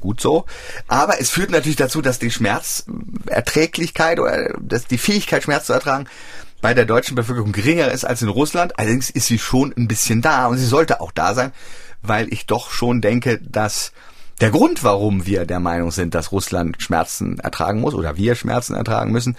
Gut 0.00 0.20
so. 0.20 0.46
Aber 0.88 1.20
es 1.20 1.30
führt 1.30 1.50
natürlich 1.50 1.76
dazu, 1.76 2.02
dass 2.02 2.18
die 2.18 2.30
Schmerzerträglichkeit 2.30 4.20
oder 4.20 4.54
dass 4.60 4.86
die 4.86 4.98
Fähigkeit, 4.98 5.42
Schmerz 5.42 5.66
zu 5.66 5.72
ertragen, 5.72 6.06
bei 6.60 6.74
der 6.74 6.84
deutschen 6.84 7.14
Bevölkerung 7.14 7.52
geringer 7.52 7.90
ist 7.90 8.04
als 8.04 8.22
in 8.22 8.28
Russland. 8.28 8.78
Allerdings 8.78 9.10
ist 9.10 9.26
sie 9.26 9.38
schon 9.38 9.72
ein 9.76 9.88
bisschen 9.88 10.22
da 10.22 10.46
und 10.46 10.58
sie 10.58 10.66
sollte 10.66 11.00
auch 11.00 11.12
da 11.12 11.34
sein, 11.34 11.52
weil 12.02 12.32
ich 12.32 12.46
doch 12.46 12.70
schon 12.70 13.00
denke, 13.00 13.38
dass 13.40 13.92
der 14.40 14.50
Grund, 14.50 14.84
warum 14.84 15.26
wir 15.26 15.46
der 15.46 15.60
Meinung 15.60 15.90
sind, 15.90 16.14
dass 16.14 16.32
Russland 16.32 16.82
Schmerzen 16.82 17.38
ertragen 17.38 17.80
muss 17.80 17.94
oder 17.94 18.16
wir 18.16 18.34
Schmerzen 18.34 18.74
ertragen 18.74 19.12
müssen, 19.12 19.36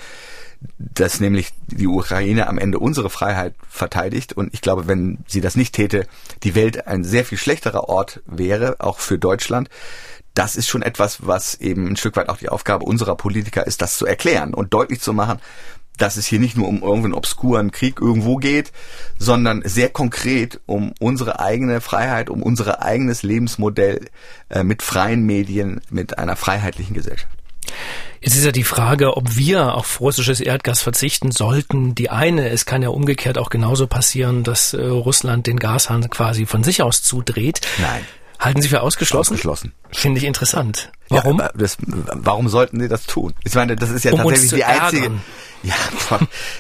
dass 0.78 1.20
nämlich 1.20 1.50
die 1.68 1.88
Ukraine 1.88 2.48
am 2.48 2.58
Ende 2.58 2.80
unsere 2.80 3.12
Freiheit 3.12 3.54
verteidigt. 3.70 4.34
Und 4.34 4.54
ich 4.56 4.62
glaube, 4.62 4.88
wenn 4.88 5.20
sie 5.28 5.42
das 5.42 5.56
nicht 5.56 5.76
täte, 5.76 6.08
die 6.42 6.56
Welt 6.56 6.88
ein 6.88 7.04
sehr 7.04 7.26
viel 7.26 7.38
schlechterer 7.38 7.90
Ort 7.90 8.22
wäre, 8.26 8.78
auch 8.80 9.00
für 9.00 9.20
Deutschland 9.20 9.70
das 10.38 10.56
ist 10.56 10.68
schon 10.68 10.84
etwas, 10.84 11.26
was 11.26 11.56
eben 11.56 11.88
ein 11.88 11.98
Stück 11.98 12.16
weit 12.16 12.30
auch 12.30 12.38
die 12.38 12.50
Aufgabe 12.50 12.86
unserer 12.86 13.16
Politiker 13.16 13.66
ist, 13.66 13.82
das 13.82 13.98
zu 13.98 14.06
erklären 14.06 14.54
und 14.54 14.72
deutlich 14.72 15.02
zu 15.02 15.12
machen, 15.12 15.40
dass 15.98 16.18
es 16.18 16.26
hier 16.26 16.40
nicht 16.40 16.58
nur 16.58 16.68
um 16.68 16.82
irgendeinen 16.82 17.14
obskuren 17.14 17.72
Krieg 17.72 18.00
irgendwo 18.00 18.36
geht, 18.36 18.72
sondern 19.18 19.62
sehr 19.66 19.90
konkret 19.90 20.60
um 20.66 20.94
unsere 21.00 21.40
eigene 21.40 21.82
Freiheit, 21.82 22.30
um 22.30 22.44
unser 22.44 22.82
eigenes 22.82 23.24
Lebensmodell 23.24 24.08
äh, 24.50 24.64
mit 24.64 24.82
freien 24.82 25.26
Medien, 25.26 25.82
mit 25.90 26.18
einer 26.18 26.36
freiheitlichen 26.36 26.94
Gesellschaft. 26.94 27.38
Jetzt 28.22 28.36
ist 28.36 28.46
ja 28.46 28.52
die 28.52 28.64
Frage, 28.64 29.16
ob 29.16 29.36
wir 29.36 29.76
auf 29.76 30.02
russisches 30.02 30.42
Erdgas 30.42 30.82
verzichten 30.82 31.32
sollten. 31.32 31.94
Die 31.96 32.10
eine, 32.10 32.50
es 32.50 32.66
kann 32.66 32.82
ja 32.82 32.90
umgekehrt 32.90 33.38
auch 33.38 33.50
genauso 33.50 33.88
passieren, 33.88 34.44
dass 34.44 34.74
äh, 34.74 34.82
Russland 34.82 35.48
den 35.48 35.60
Gashahn 35.60 36.10
quasi 36.10 36.46
von 36.46 36.64
sich 36.64 36.82
aus 36.82 37.04
zudreht. 37.04 37.62
Nein. 37.80 38.06
Halten 38.40 38.62
Sie 38.62 38.70
für 38.70 38.82
ausgeschlossen? 38.82 39.34
Ausgeschlossen. 39.34 39.74
Finde 39.92 40.20
ich 40.20 40.26
interessant. 40.26 40.92
Warum? 41.10 41.40
Ja, 41.40 41.52
das, 41.56 41.78
warum 41.82 42.50
sollten 42.50 42.80
Sie 42.80 42.88
das 42.88 43.06
tun? 43.06 43.34
Ich 43.44 43.56
meine, 43.56 43.76
das 43.76 43.90
ist 43.90 44.06
ja 44.06 44.12
um 44.12 44.20
tatsächlich 44.20 44.52
die 44.52 44.62
ärgern. 44.62 44.84
einzige. 44.84 45.12
Ja, 45.64 45.74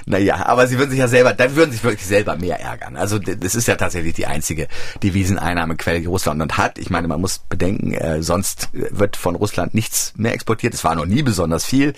naja, 0.06 0.46
aber 0.48 0.68
sie 0.68 0.80
würden 0.80 0.90
sich 0.90 1.00
ja 1.00 1.08
selber, 1.08 1.34
dann 1.34 1.56
würden 1.56 1.72
sich 1.72 1.84
wirklich 1.84 2.06
selber 2.06 2.36
mehr 2.36 2.60
ärgern. 2.60 2.96
Also 2.98 3.20
das 3.20 3.54
ist 3.54 3.68
ja 3.68 3.76
tatsächlich 3.76 4.16
die 4.16 4.26
einzige 4.26 4.68
Deviseneinnahmequelle, 5.04 6.00
die 6.00 6.08
Russland 6.08 6.58
hat. 6.58 6.80
Ich 6.80 6.90
meine, 6.90 7.08
man 7.08 7.22
muss 7.22 7.40
bedenken, 7.40 7.94
äh, 7.94 8.24
sonst 8.24 8.70
wird 8.74 9.16
von 9.16 9.36
Russland 9.36 9.76
nichts 9.76 10.14
mehr 10.16 10.34
exportiert. 10.34 10.74
Es 10.74 10.84
war 10.84 10.96
noch 10.96 11.06
nie 11.06 11.22
besonders 11.22 11.64
viel, 11.64 11.94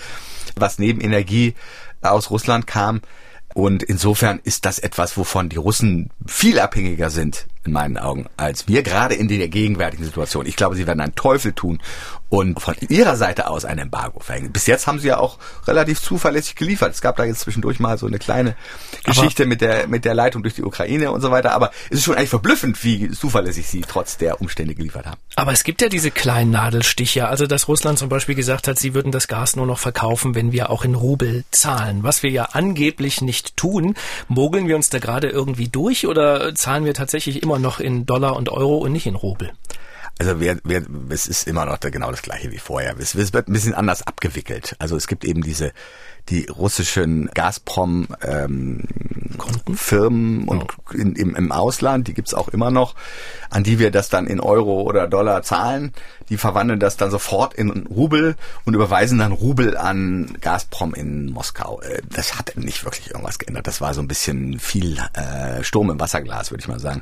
was 0.55 0.77
neben 0.77 0.99
Energie 0.99 1.55
aus 2.01 2.29
Russland 2.31 2.67
kam. 2.67 3.01
Und 3.53 3.81
insofern 3.81 4.39
ist 4.43 4.65
das 4.65 4.77
etwas, 4.77 5.17
wovon 5.17 5.49
die 5.49 5.57
Russen 5.57 6.11
viel 6.27 6.59
abhängiger 6.59 7.09
sind, 7.09 7.47
in 7.69 7.73
meinen 7.73 7.97
Augen, 7.97 8.25
als 8.35 8.67
wir, 8.67 8.83
gerade 8.83 9.15
in 9.15 9.27
der 9.27 9.47
gegenwärtigen 9.47 10.03
Situation. 10.03 10.45
Ich 10.45 10.55
glaube, 10.55 10.75
sie 10.75 10.87
werden 10.87 10.99
einen 10.99 11.15
Teufel 11.15 11.53
tun, 11.53 11.79
und 12.29 12.61
von 12.61 12.75
ihrer 12.87 13.15
Seite 13.15 13.49
aus 13.49 13.65
ein 13.65 13.79
Embargo 13.79 14.19
verhängen. 14.19 14.51
Bis 14.51 14.67
jetzt 14.67 14.87
haben 14.87 14.99
sie 14.99 15.07
ja 15.07 15.17
auch 15.17 15.37
relativ 15.67 16.01
zuverlässig 16.01 16.55
geliefert. 16.55 16.93
Es 16.93 17.01
gab 17.01 17.17
da 17.17 17.23
jetzt 17.23 17.41
zwischendurch 17.41 17.79
mal 17.79 17.97
so 17.97 18.05
eine 18.05 18.19
kleine 18.19 18.55
Geschichte 19.03 19.45
mit 19.45 19.61
der, 19.61 19.87
mit 19.87 20.05
der 20.05 20.13
Leitung 20.13 20.43
durch 20.43 20.53
die 20.53 20.63
Ukraine 20.63 21.11
und 21.11 21.21
so 21.21 21.31
weiter. 21.31 21.53
Aber 21.53 21.71
es 21.89 21.97
ist 21.97 22.03
schon 22.03 22.15
eigentlich 22.15 22.29
verblüffend, 22.29 22.83
wie 22.83 23.09
zuverlässig 23.09 23.67
sie 23.67 23.81
trotz 23.81 24.17
der 24.17 24.41
Umstände 24.41 24.75
geliefert 24.75 25.07
haben. 25.07 25.19
Aber 25.35 25.51
es 25.51 25.63
gibt 25.63 25.81
ja 25.81 25.89
diese 25.89 26.11
kleinen 26.11 26.51
Nadelstiche. 26.51 27.27
Also, 27.27 27.47
dass 27.47 27.67
Russland 27.67 27.97
zum 27.97 28.09
Beispiel 28.09 28.35
gesagt 28.35 28.67
hat, 28.67 28.77
sie 28.77 28.93
würden 28.93 29.11
das 29.11 29.27
Gas 29.27 29.55
nur 29.55 29.65
noch 29.65 29.79
verkaufen, 29.79 30.35
wenn 30.35 30.51
wir 30.51 30.69
auch 30.69 30.85
in 30.85 30.93
Rubel 30.93 31.45
zahlen. 31.49 32.03
Was 32.03 32.21
wir 32.21 32.29
ja 32.29 32.49
angeblich 32.51 33.21
nicht 33.21 33.57
tun. 33.57 33.95
Mogeln 34.27 34.67
wir 34.67 34.75
uns 34.75 34.89
da 34.89 34.99
gerade 34.99 35.29
irgendwie 35.29 35.67
durch 35.67 36.05
oder 36.05 36.53
zahlen 36.53 36.85
wir 36.85 36.93
tatsächlich 36.93 37.41
immer 37.41 37.57
noch 37.57 37.79
in 37.79 38.05
Dollar 38.05 38.35
und 38.35 38.49
Euro 38.49 38.77
und 38.77 38.91
nicht 38.91 39.07
in 39.07 39.15
Rubel? 39.15 39.51
Also 40.19 40.41
wir, 40.41 40.59
wir, 40.65 40.85
es 41.09 41.27
ist 41.27 41.47
immer 41.47 41.65
noch 41.65 41.79
genau 41.79 42.11
das 42.11 42.21
gleiche 42.21 42.51
wie 42.51 42.57
vorher. 42.57 42.95
Es, 42.99 43.15
es 43.15 43.33
wird 43.33 43.47
ein 43.47 43.53
bisschen 43.53 43.73
anders 43.73 44.05
abgewickelt. 44.05 44.75
Also 44.77 44.97
es 44.97 45.07
gibt 45.07 45.23
eben 45.23 45.41
diese 45.41 45.71
die 46.27 46.45
russischen 46.45 47.29
Gazprom 47.33 48.07
ähm, 48.21 48.83
Firmen 49.73 50.47
und 50.47 50.63
oh. 50.63 50.93
in, 50.93 51.15
im, 51.15 51.35
im 51.35 51.51
Ausland, 51.51 52.07
die 52.07 52.13
gibt's 52.13 52.33
auch 52.33 52.49
immer 52.49 52.69
noch, 52.69 52.95
an 53.49 53.63
die 53.63 53.79
wir 53.79 53.89
das 53.89 54.09
dann 54.09 54.27
in 54.27 54.39
Euro 54.39 54.81
oder 54.81 55.07
Dollar 55.07 55.41
zahlen. 55.41 55.93
Die 56.29 56.37
verwandeln 56.37 56.79
das 56.79 56.97
dann 56.97 57.09
sofort 57.09 57.53
in 57.53 57.87
Rubel 57.87 58.35
und 58.65 58.73
überweisen 58.73 59.17
dann 59.17 59.31
Rubel 59.31 59.77
an 59.77 60.37
Gazprom 60.41 60.93
in 60.93 61.31
Moskau. 61.31 61.81
Äh, 61.81 62.01
das 62.09 62.37
hat 62.37 62.57
nicht 62.57 62.83
wirklich 62.83 63.09
irgendwas 63.09 63.39
geändert. 63.39 63.65
Das 63.65 63.81
war 63.81 63.93
so 63.93 64.01
ein 64.01 64.07
bisschen 64.07 64.59
viel 64.59 64.99
äh, 65.13 65.63
Sturm 65.63 65.89
im 65.89 65.99
Wasserglas, 65.99 66.51
würde 66.51 66.61
ich 66.61 66.67
mal 66.67 66.79
sagen. 66.79 67.01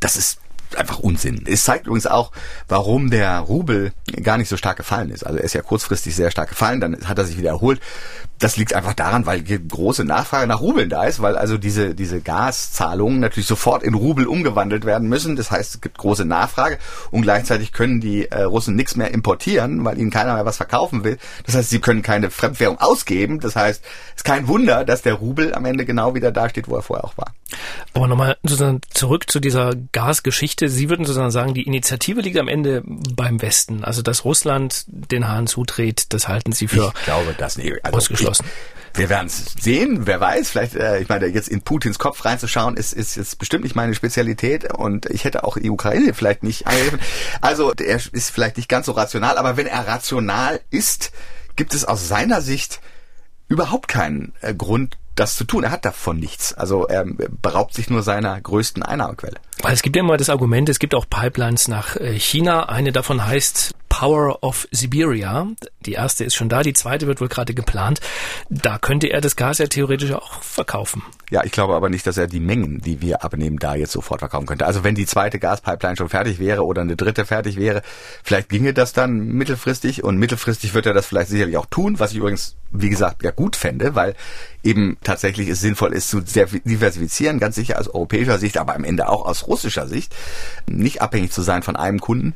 Das 0.00 0.16
ist 0.16 0.38
einfach 0.76 0.98
Unsinn. 0.98 1.44
Es 1.46 1.64
zeigt 1.64 1.86
übrigens 1.86 2.06
auch, 2.06 2.32
warum 2.68 3.10
der 3.10 3.38
Rubel 3.38 3.92
gar 4.22 4.38
nicht 4.38 4.48
so 4.48 4.56
stark 4.56 4.76
gefallen 4.76 5.10
ist. 5.10 5.24
Also 5.24 5.38
er 5.38 5.44
ist 5.44 5.54
ja 5.54 5.62
kurzfristig 5.62 6.14
sehr 6.14 6.30
stark 6.30 6.48
gefallen, 6.48 6.80
dann 6.80 7.08
hat 7.08 7.18
er 7.18 7.24
sich 7.24 7.38
wieder 7.38 7.50
erholt. 7.50 7.80
Das 8.38 8.56
liegt 8.56 8.74
einfach 8.74 8.94
daran, 8.94 9.26
weil 9.26 9.42
große 9.42 10.04
Nachfrage 10.04 10.46
nach 10.46 10.60
Rubeln 10.60 10.90
da 10.90 11.04
ist, 11.04 11.22
weil 11.22 11.36
also 11.36 11.56
diese, 11.56 11.94
diese 11.94 12.20
Gaszahlungen 12.20 13.20
natürlich 13.20 13.46
sofort 13.46 13.82
in 13.82 13.94
Rubel 13.94 14.26
umgewandelt 14.26 14.84
werden 14.84 15.08
müssen. 15.08 15.36
Das 15.36 15.50
heißt, 15.50 15.76
es 15.76 15.80
gibt 15.80 15.98
große 15.98 16.24
Nachfrage 16.24 16.78
und 17.10 17.22
gleichzeitig 17.22 17.72
können 17.72 18.00
die 18.00 18.30
äh, 18.30 18.42
Russen 18.42 18.74
nichts 18.74 18.96
mehr 18.96 19.12
importieren, 19.12 19.84
weil 19.84 19.98
ihnen 19.98 20.10
keiner 20.10 20.34
mehr 20.34 20.44
was 20.44 20.56
verkaufen 20.56 21.04
will. 21.04 21.18
Das 21.46 21.54
heißt, 21.54 21.70
sie 21.70 21.80
können 21.80 22.02
keine 22.02 22.30
Fremdwährung 22.30 22.78
ausgeben. 22.78 23.40
Das 23.40 23.56
heißt, 23.56 23.82
es 23.84 24.16
ist 24.16 24.24
kein 24.24 24.48
Wunder, 24.48 24.84
dass 24.84 25.02
der 25.02 25.14
Rubel 25.14 25.54
am 25.54 25.64
Ende 25.64 25.84
genau 25.84 26.14
wieder 26.14 26.32
da 26.32 26.48
steht, 26.48 26.68
wo 26.68 26.76
er 26.76 26.82
vorher 26.82 27.04
auch 27.04 27.16
war. 27.16 27.32
Aber 27.92 28.08
nochmal 28.08 28.36
zurück 28.92 29.30
zu 29.30 29.40
dieser 29.40 29.74
Gasgeschichte. 29.92 30.63
Sie 30.68 30.88
würden 30.88 31.04
sozusagen 31.04 31.30
sagen, 31.30 31.54
die 31.54 31.62
Initiative 31.62 32.20
liegt 32.20 32.38
am 32.38 32.48
Ende 32.48 32.82
beim 32.84 33.40
Westen. 33.42 33.84
Also, 33.84 34.02
dass 34.02 34.24
Russland 34.24 34.84
den 34.86 35.28
Hahn 35.28 35.46
zudreht, 35.46 36.12
das 36.12 36.28
halten 36.28 36.52
Sie 36.52 36.68
für 36.68 36.92
ich 36.96 37.04
glaube, 37.04 37.34
das 37.36 37.56
nicht. 37.56 37.72
Also 37.84 37.98
ausgeschlossen. 37.98 38.44
Ich, 38.46 38.98
wir 38.98 39.08
werden 39.08 39.26
es 39.26 39.46
sehen, 39.60 40.06
wer 40.06 40.20
weiß. 40.20 40.50
Vielleicht, 40.50 40.76
äh, 40.76 41.00
ich 41.00 41.08
meine, 41.08 41.26
jetzt 41.26 41.48
in 41.48 41.62
Putins 41.62 41.98
Kopf 41.98 42.24
reinzuschauen, 42.24 42.76
ist, 42.76 42.92
ist 42.92 43.16
jetzt 43.16 43.38
bestimmt 43.38 43.64
nicht 43.64 43.74
meine 43.74 43.94
Spezialität 43.94 44.72
und 44.72 45.06
ich 45.06 45.24
hätte 45.24 45.44
auch 45.44 45.58
die 45.58 45.70
Ukraine 45.70 46.14
vielleicht 46.14 46.42
nicht 46.42 46.66
angegriffen. 46.66 47.00
Also, 47.40 47.72
er 47.72 47.96
ist 47.96 48.30
vielleicht 48.30 48.56
nicht 48.56 48.68
ganz 48.68 48.86
so 48.86 48.92
rational, 48.92 49.38
aber 49.38 49.56
wenn 49.56 49.66
er 49.66 49.86
rational 49.86 50.60
ist, 50.70 51.12
gibt 51.56 51.74
es 51.74 51.84
aus 51.84 52.08
seiner 52.08 52.40
Sicht 52.40 52.80
überhaupt 53.48 53.88
keinen 53.88 54.32
äh, 54.40 54.54
Grund, 54.54 54.98
das 55.14 55.36
zu 55.36 55.44
tun. 55.44 55.64
Er 55.64 55.70
hat 55.70 55.84
davon 55.84 56.18
nichts. 56.18 56.52
Also 56.54 56.86
er 56.86 57.04
beraubt 57.04 57.74
sich 57.74 57.90
nur 57.90 58.02
seiner 58.02 58.40
größten 58.40 58.82
Einnahmequelle. 58.82 59.36
Es 59.68 59.82
gibt 59.82 59.96
ja 59.96 60.02
immer 60.02 60.16
das 60.16 60.30
Argument, 60.30 60.68
es 60.68 60.78
gibt 60.78 60.94
auch 60.94 61.06
Pipelines 61.08 61.68
nach 61.68 61.96
äh, 61.96 62.18
China. 62.18 62.68
Eine 62.68 62.92
davon 62.92 63.24
heißt 63.24 63.74
Power 63.96 64.42
of 64.42 64.66
Siberia. 64.72 65.46
Die 65.86 65.92
erste 65.92 66.24
ist 66.24 66.34
schon 66.34 66.48
da, 66.48 66.64
die 66.64 66.72
zweite 66.72 67.06
wird 67.06 67.20
wohl 67.20 67.28
gerade 67.28 67.54
geplant. 67.54 68.00
Da 68.50 68.78
könnte 68.78 69.06
er 69.06 69.20
das 69.20 69.36
Gas 69.36 69.58
ja 69.58 69.68
theoretisch 69.68 70.10
auch 70.10 70.42
verkaufen. 70.42 71.04
Ja, 71.30 71.44
ich 71.44 71.52
glaube 71.52 71.74
aber 71.74 71.88
nicht, 71.88 72.04
dass 72.06 72.16
er 72.16 72.26
die 72.26 72.40
Mengen, 72.40 72.80
die 72.80 73.00
wir 73.00 73.22
abnehmen, 73.22 73.58
da 73.58 73.76
jetzt 73.76 73.92
sofort 73.92 74.18
verkaufen 74.20 74.46
könnte. 74.46 74.66
Also 74.66 74.82
wenn 74.82 74.96
die 74.96 75.06
zweite 75.06 75.38
Gaspipeline 75.38 75.96
schon 75.96 76.08
fertig 76.08 76.40
wäre 76.40 76.64
oder 76.64 76.82
eine 76.82 76.96
dritte 76.96 77.24
fertig 77.24 77.56
wäre, 77.56 77.82
vielleicht 78.24 78.48
ginge 78.48 78.74
das 78.74 78.92
dann 78.94 79.18
mittelfristig 79.28 80.02
und 80.02 80.16
mittelfristig 80.16 80.74
wird 80.74 80.86
er 80.86 80.94
das 80.94 81.06
vielleicht 81.06 81.30
sicherlich 81.30 81.56
auch 81.56 81.66
tun, 81.66 82.00
was 82.00 82.10
ich 82.10 82.18
übrigens, 82.18 82.56
wie 82.72 82.90
gesagt, 82.90 83.22
ja 83.22 83.30
gut 83.30 83.54
fände, 83.54 83.94
weil 83.94 84.16
eben 84.64 84.96
tatsächlich 85.04 85.48
es 85.48 85.60
sinnvoll 85.60 85.92
ist 85.92 86.08
zu 86.08 86.20
diversifizieren, 86.20 87.38
ganz 87.38 87.54
sicher 87.54 87.78
aus 87.78 87.88
europäischer 87.88 88.38
Sicht, 88.38 88.58
aber 88.58 88.74
am 88.74 88.84
Ende 88.84 89.08
auch 89.08 89.24
aus 89.24 89.46
russischer 89.46 89.86
Sicht, 89.86 90.14
nicht 90.66 91.02
abhängig 91.02 91.32
zu 91.32 91.42
sein 91.42 91.62
von 91.62 91.76
einem 91.76 92.00
Kunden. 92.00 92.34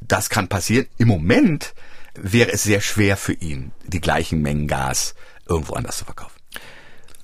Das 0.00 0.28
kann 0.28 0.48
passieren. 0.48 0.86
Im 1.00 1.08
Moment 1.08 1.72
wäre 2.14 2.52
es 2.52 2.62
sehr 2.62 2.82
schwer 2.82 3.16
für 3.16 3.32
ihn, 3.32 3.72
die 3.86 4.02
gleichen 4.02 4.42
Mengen 4.42 4.68
Gas 4.68 5.14
irgendwo 5.48 5.72
anders 5.72 5.96
zu 5.96 6.04
verkaufen. 6.04 6.34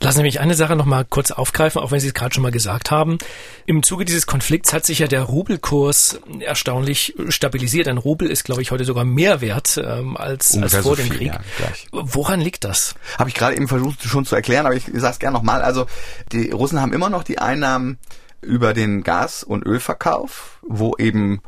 Lassen 0.00 0.18
Sie 0.18 0.22
mich 0.22 0.40
eine 0.40 0.54
Sache 0.54 0.76
noch 0.76 0.86
mal 0.86 1.04
kurz 1.04 1.30
aufgreifen, 1.30 1.82
auch 1.82 1.90
wenn 1.90 2.00
Sie 2.00 2.06
es 2.06 2.14
gerade 2.14 2.34
schon 2.34 2.42
mal 2.42 2.52
gesagt 2.52 2.90
haben. 2.90 3.18
Im 3.66 3.82
Zuge 3.82 4.06
dieses 4.06 4.26
Konflikts 4.26 4.72
hat 4.72 4.86
sich 4.86 5.00
ja 5.00 5.08
der 5.08 5.24
Rubelkurs 5.24 6.20
erstaunlich 6.40 7.14
stabilisiert. 7.28 7.86
Ein 7.86 7.98
Rubel 7.98 8.30
ist, 8.30 8.44
glaube 8.44 8.62
ich, 8.62 8.70
heute 8.70 8.86
sogar 8.86 9.04
mehr 9.04 9.42
wert 9.42 9.78
ähm, 9.82 10.16
als, 10.16 10.56
als 10.56 10.72
vor 10.72 10.82
so 10.82 10.94
dem 10.94 11.08
viel, 11.08 11.16
Krieg. 11.16 11.32
Ja, 11.32 11.68
Woran 11.92 12.40
liegt 12.40 12.64
das? 12.64 12.94
Habe 13.18 13.28
ich 13.28 13.34
gerade 13.34 13.56
eben 13.56 13.68
versucht 13.68 14.02
schon 14.04 14.24
zu 14.24 14.36
erklären, 14.36 14.64
aber 14.64 14.74
ich 14.74 14.84
sage 14.86 15.12
es 15.12 15.18
gerne 15.18 15.36
nochmal. 15.36 15.60
Also 15.60 15.86
die 16.32 16.50
Russen 16.50 16.80
haben 16.80 16.94
immer 16.94 17.10
noch 17.10 17.24
die 17.24 17.38
Einnahmen 17.38 17.98
über 18.40 18.72
den 18.72 19.02
Gas- 19.02 19.44
und 19.44 19.66
Ölverkauf, 19.66 20.60
wo 20.62 20.96
eben 20.96 21.42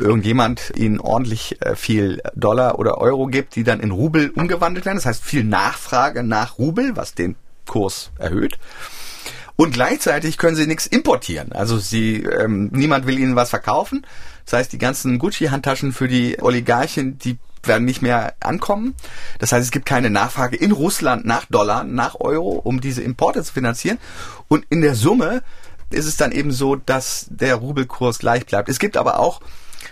irgendjemand 0.00 0.72
ihnen 0.76 1.00
ordentlich 1.00 1.60
äh, 1.62 1.76
viel 1.76 2.20
Dollar 2.34 2.78
oder 2.78 2.98
Euro 2.98 3.26
gibt, 3.26 3.56
die 3.56 3.64
dann 3.64 3.80
in 3.80 3.90
Rubel 3.90 4.30
umgewandelt 4.30 4.84
werden. 4.86 4.96
Das 4.96 5.06
heißt 5.06 5.24
viel 5.24 5.44
Nachfrage 5.44 6.22
nach 6.22 6.58
Rubel, 6.58 6.96
was 6.96 7.14
den 7.14 7.36
Kurs 7.66 8.10
erhöht. 8.18 8.58
Und 9.56 9.72
gleichzeitig 9.72 10.36
können 10.36 10.56
sie 10.56 10.66
nichts 10.66 10.86
importieren. 10.86 11.52
Also 11.52 11.78
sie, 11.78 12.22
ähm, 12.24 12.70
niemand 12.72 13.06
will 13.06 13.18
ihnen 13.18 13.36
was 13.36 13.50
verkaufen. 13.50 14.04
Das 14.44 14.54
heißt, 14.54 14.72
die 14.72 14.78
ganzen 14.78 15.18
Gucci-Handtaschen 15.18 15.92
für 15.92 16.08
die 16.08 16.42
Oligarchen, 16.42 17.18
die 17.18 17.38
werden 17.62 17.84
nicht 17.84 18.02
mehr 18.02 18.34
ankommen. 18.40 18.94
Das 19.38 19.52
heißt, 19.52 19.64
es 19.64 19.70
gibt 19.70 19.86
keine 19.86 20.10
Nachfrage 20.10 20.56
in 20.56 20.72
Russland 20.72 21.24
nach 21.24 21.46
Dollar, 21.46 21.84
nach 21.84 22.16
Euro, 22.20 22.50
um 22.50 22.80
diese 22.80 23.02
Importe 23.02 23.42
zu 23.42 23.52
finanzieren. 23.52 23.98
Und 24.48 24.66
in 24.68 24.80
der 24.80 24.94
Summe 24.94 25.42
ist 25.94 26.06
es 26.06 26.16
dann 26.16 26.32
eben 26.32 26.52
so, 26.52 26.76
dass 26.76 27.26
der 27.30 27.56
Rubelkurs 27.56 28.18
gleich 28.18 28.46
bleibt. 28.46 28.68
Es 28.68 28.78
gibt 28.78 28.96
aber 28.96 29.18
auch 29.18 29.40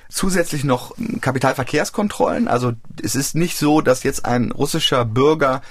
zusätzlich 0.08 0.64
noch 0.64 0.94
Kapitalverkehrskontrollen. 1.20 2.48
Also 2.48 2.72
es 3.02 3.14
ist 3.14 3.34
nicht 3.34 3.56
so, 3.56 3.80
dass 3.80 4.02
jetzt 4.02 4.24
ein 4.24 4.52
russischer 4.52 5.04
Bürger 5.04 5.62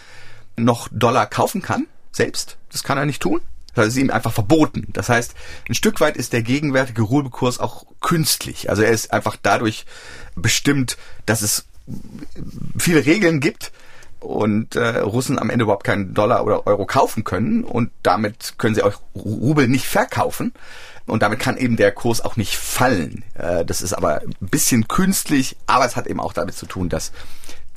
noch 0.57 0.87
Dollar 0.91 1.27
kaufen 1.27 1.61
kann, 1.61 1.87
selbst. 2.11 2.57
Das 2.71 2.83
kann 2.83 2.97
er 2.97 3.05
nicht 3.05 3.21
tun. 3.21 3.41
Das 3.73 3.87
ist 3.87 3.97
ihm 3.97 4.09
einfach 4.09 4.33
verboten. 4.33 4.87
Das 4.89 5.07
heißt, 5.07 5.33
ein 5.69 5.75
Stück 5.75 6.01
weit 6.01 6.17
ist 6.17 6.33
der 6.33 6.41
gegenwärtige 6.41 7.03
Rubelkurs 7.03 7.59
auch 7.59 7.85
künstlich. 8.01 8.69
Also 8.69 8.81
er 8.81 8.91
ist 8.91 9.13
einfach 9.13 9.37
dadurch 9.41 9.85
bestimmt, 10.35 10.97
dass 11.25 11.41
es 11.41 11.65
viele 12.77 13.05
Regeln 13.05 13.39
gibt, 13.39 13.71
und 14.21 14.75
äh, 14.75 14.99
Russen 14.99 15.37
am 15.39 15.49
Ende 15.49 15.63
überhaupt 15.63 15.83
keinen 15.83 16.13
Dollar 16.13 16.45
oder 16.45 16.65
Euro 16.67 16.85
kaufen 16.85 17.23
können 17.23 17.63
und 17.63 17.91
damit 18.03 18.53
können 18.57 18.75
sie 18.75 18.83
auch 18.83 18.93
Rubel 19.15 19.67
nicht 19.67 19.87
verkaufen 19.87 20.53
und 21.07 21.23
damit 21.23 21.39
kann 21.39 21.57
eben 21.57 21.75
der 21.75 21.91
Kurs 21.91 22.21
auch 22.21 22.37
nicht 22.37 22.55
fallen. 22.55 23.23
Äh, 23.33 23.65
das 23.65 23.81
ist 23.81 23.93
aber 23.93 24.21
ein 24.21 24.47
bisschen 24.47 24.87
künstlich, 24.87 25.57
aber 25.65 25.85
es 25.85 25.95
hat 25.95 26.07
eben 26.07 26.19
auch 26.19 26.33
damit 26.33 26.55
zu 26.55 26.65
tun, 26.65 26.87
dass 26.87 27.11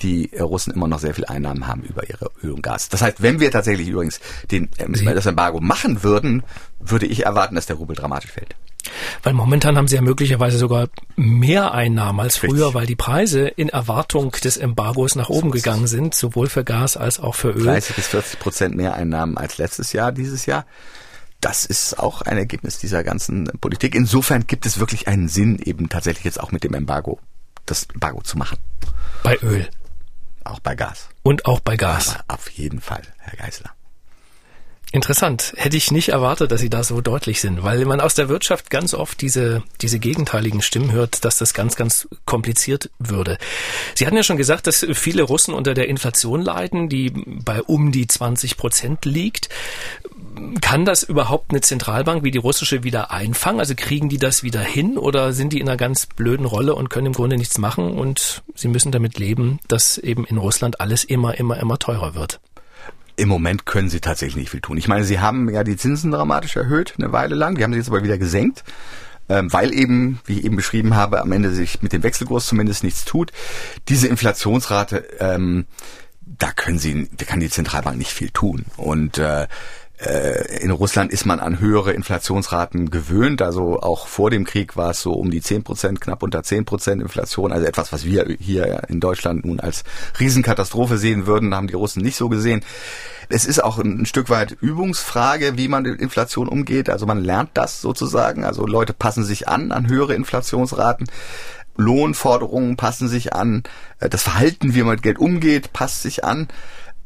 die 0.01 0.31
Russen 0.39 0.73
immer 0.73 0.89
noch 0.89 0.99
sehr 0.99 1.15
viel 1.15 1.25
Einnahmen 1.25 1.67
haben 1.67 1.83
über 1.83 2.09
ihre 2.09 2.31
Öl 2.43 2.53
und 2.53 2.63
Gas. 2.63 2.89
Das 2.89 3.03
heißt, 3.03 3.23
wenn 3.23 3.41
wir 3.41 3.51
tatsächlich 3.51 3.89
übrigens 3.89 4.21
den, 4.51 4.69
äh, 4.79 5.15
das 5.15 5.27
Embargo 5.27 5.61
machen 5.61 6.03
würden, 6.03 6.43
würde 6.81 7.07
ich 7.07 7.25
erwarten, 7.25 7.55
dass 7.55 7.67
der 7.67 7.77
Rubel 7.77 7.97
dramatisch 7.97 8.33
fällt. 8.33 8.57
Weil 9.23 9.33
momentan 9.33 9.77
haben 9.77 9.89
sie 9.89 9.97
ja 9.97 10.03
möglicherweise 10.03 10.59
sogar 10.59 10.89
mehr 11.17 11.73
Einnahmen 11.73 12.21
als 12.21 12.37
früher, 12.37 12.67
Richtig. 12.67 12.75
weil 12.75 12.87
die 12.87 12.97
Preise 12.97 13.49
in 13.49 13.71
Erwartung 13.71 14.33
des 14.33 14.57
Embargos 14.57 15.15
nach 15.15 15.31
oben 15.31 15.51
gegangen 15.51 15.87
sind, 15.87 16.15
sowohl 16.15 16.49
für 16.49 16.65
Gas 16.65 16.97
als 16.97 17.19
auch 17.19 17.35
für 17.35 17.51
Öl. 17.51 17.65
30 17.65 17.97
bis 17.97 18.09
40 18.09 18.41
Prozent 18.41 18.77
mehr 18.77 18.95
Einnahmen 18.95 19.39
als 19.39 19.59
letztes 19.59 19.93
Jahr, 19.93 20.13
dieses 20.13 20.47
Jahr. 20.47 20.67
Das 21.41 21.65
ist 21.65 21.99
auch 21.99 22.23
ein 22.23 22.37
Ergebnis 22.37 22.79
dieser 22.79 23.05
ganzen 23.05 23.51
Politik. 23.61 23.95
Insofern 23.95 24.47
gibt 24.47 24.67
es 24.67 24.79
wirklich 24.79 25.09
einen 25.09 25.29
Sinn, 25.29 25.59
eben 25.63 25.89
tatsächlich 25.89 26.25
jetzt 26.25 26.41
auch 26.41 26.53
mit 26.53 26.65
dem 26.65 26.75
Embargo, 26.75 27.19
das 27.67 27.87
Embargo 27.93 28.23
zu 28.23 28.39
machen. 28.39 28.59
Bei 29.23 29.37
Öl. 29.43 29.69
Auch 30.45 30.61
bei 30.61 30.75
Gas. 30.75 31.09
Und 31.23 31.47
auch 31.47 31.61
bei 31.61 31.77
Gas. 31.77 32.17
Aber 32.27 32.35
auf 32.35 32.51
jeden 32.51 32.81
Fall, 32.81 33.03
Herr 33.19 33.37
Geisler. 33.37 33.75
Interessant. 34.95 35.55
Hätte 35.57 35.77
ich 35.77 35.91
nicht 35.91 36.11
erwartet, 36.11 36.53
dass 36.53 36.61
Sie 36.61 36.71
da 36.71 36.85
so 36.85 37.01
deutlich 37.01 37.41
sind, 37.41 37.65
weil 37.65 37.85
man 37.85 38.01
aus 38.01 38.15
der 38.15 38.29
Wirtschaft 38.29 38.71
ganz 38.71 38.95
oft 38.95 39.21
diese, 39.21 39.65
diese 39.81 39.99
gegenteiligen 39.99 40.63
Stimmen 40.63 40.93
hört, 40.93 41.25
dass 41.25 41.37
das 41.37 41.53
ganz, 41.53 41.75
ganz 41.75 42.07
kompliziert 42.27 42.91
würde. 43.01 43.39
Sie 43.97 44.07
hatten 44.07 44.15
ja 44.15 44.23
schon 44.23 44.37
gesagt, 44.37 44.69
dass 44.69 44.87
viele 44.93 45.25
Russen 45.25 45.53
unter 45.53 45.75
der 45.75 45.89
Inflation 45.89 46.43
leiden, 46.43 46.89
die 46.89 47.11
bei 47.11 47.61
um 47.61 47.91
die 47.91 48.07
20 48.07 48.57
Prozent 48.57 49.05
liegt. 49.05 49.49
Kann 50.61 50.85
das 50.85 51.03
überhaupt 51.03 51.51
eine 51.51 51.61
Zentralbank 51.61 52.25
wie 52.25 52.31
die 52.31 52.39
russische 52.39 52.83
wieder 52.83 53.11
einfangen? 53.11 53.61
Also 53.61 53.75
kriegen 53.77 54.09
die 54.09 54.19
das 54.19 54.43
wieder 54.43 54.61
hin 54.61 54.99
oder 54.99 55.33
sind 55.33 55.53
die 55.53 55.61
in 55.61 55.69
einer 55.69 55.77
ganz 55.77 56.07
blöden 56.07 56.47
Rolle 56.47 56.75
und 56.75 56.91
können 56.91 57.07
im 57.09 57.13
Grunde 57.13 57.37
nichts 57.37 57.59
machen 57.59 57.93
und 57.93 58.43
sie 58.55 58.69
müssen 58.69 58.91
damit 58.91 59.19
leben, 59.19 59.61
dass 59.69 59.99
eben 59.99 60.25
in 60.25 60.37
Russland 60.37 60.81
alles 60.81 61.05
immer, 61.05 61.39
immer, 61.39 61.59
immer 61.59 61.79
teurer 61.79 62.15
wird? 62.15 62.41
Im 63.17 63.29
Moment 63.29 63.67
können 63.67 63.89
sie 63.89 64.01
tatsächlich 64.01 64.37
nicht 64.37 64.51
viel 64.51 64.61
tun. 64.61 64.77
Ich 64.77 64.89
meine, 64.89 65.05
sie 65.05 65.21
haben 65.21 65.49
ja 65.49 65.63
die 65.63 65.77
Zinsen 65.77 66.11
dramatisch 66.11 66.57
erhöht, 66.57 66.95
eine 66.99 67.13
Weile 67.13 67.37
lang. 67.37 67.55
Die 67.55 67.63
haben 67.63 67.73
sie 67.73 67.79
jetzt 67.79 67.89
aber 67.89 68.03
wieder 68.03 68.19
gesenkt, 68.19 68.65
ähm, 69.29 69.53
weil 69.53 69.73
eben, 69.73 70.19
wie 70.25 70.39
ich 70.41 70.45
eben 70.45 70.57
beschrieben 70.57 70.97
habe, 70.97 71.21
am 71.21 71.31
Ende 71.31 71.53
sich 71.53 71.81
mit 71.83 71.93
dem 71.93 72.03
Wechselkurs 72.03 72.47
zumindest 72.47 72.83
nichts 72.83 73.05
tut. 73.05 73.31
Diese 73.89 74.09
Inflationsrate, 74.09 75.07
ähm, 75.21 75.67
da 76.23 76.51
können 76.53 76.79
sie, 76.79 77.09
da 77.17 77.25
kann 77.25 77.41
die 77.41 77.51
Zentralbank 77.51 77.97
nicht 77.97 78.11
viel 78.11 78.31
tun. 78.31 78.65
Und 78.77 79.19
äh, 79.19 79.47
in 79.97 80.73
Russland 80.73 81.13
ist 81.13 81.25
man 81.25 81.39
an 81.39 81.61
höhere 81.61 81.93
Inflationsraten 81.93 82.91
gewöhnt. 82.91 83.41
Also 83.43 83.81
auch 83.81 84.09
vor 84.09 84.29
dem 84.29 84.45
Krieg 84.45 84.77
war 84.77 84.91
es 84.91 85.01
so 85.01 85.13
um 85.13 85.31
die 85.31 85.41
10 85.41 85.63
Prozent, 85.63 86.01
knapp 86.01 86.25
unter 86.25 86.43
10 86.43 86.65
Prozent 86.65 87.01
Inflation. 87.01 87.53
Also 87.53 87.65
etwas, 87.65 87.93
was 87.93 88.05
wir 88.05 88.37
hier 88.41 88.83
in 88.89 88.99
Deutschland 88.99 89.45
nun 89.45 89.61
als 89.61 89.85
Riesenkatastrophe 90.19 90.99
sehen 90.99 91.27
würden, 91.27 91.55
haben 91.55 91.69
die 91.69 91.75
Russen 91.75 92.03
nicht 92.03 92.17
so 92.17 92.29
gesehen. 92.29 92.65
Es 93.29 93.45
ist 93.45 93.63
auch 93.63 93.79
ein 93.79 94.05
Stück 94.05 94.31
weit 94.31 94.57
Übungsfrage, 94.61 95.57
wie 95.57 95.69
man 95.69 95.85
mit 95.85 96.01
Inflation 96.01 96.49
umgeht. 96.49 96.91
Also 96.91 97.07
man 97.07 97.23
lernt 97.23 97.51
das 97.55 97.81
sozusagen. 97.81 98.45
Also 98.45 98.67
Leute 98.67 98.95
passen 98.95 99.25
sich 99.25 99.49
an 99.49 99.71
an 99.71 99.89
höhere 99.89 100.15
Inflationsraten. 100.15 101.07
Lohnforderungen 101.77 102.77
passen 102.77 103.09
sich 103.09 103.33
an. 103.33 103.63
Äh, 104.01 104.09
das 104.09 104.23
Verhalten, 104.23 104.75
wie 104.75 104.83
man 104.83 104.95
mit 104.95 105.03
Geld 105.03 105.19
umgeht, 105.19 105.73
passt 105.73 106.03
sich 106.03 106.25
an. 106.25 106.49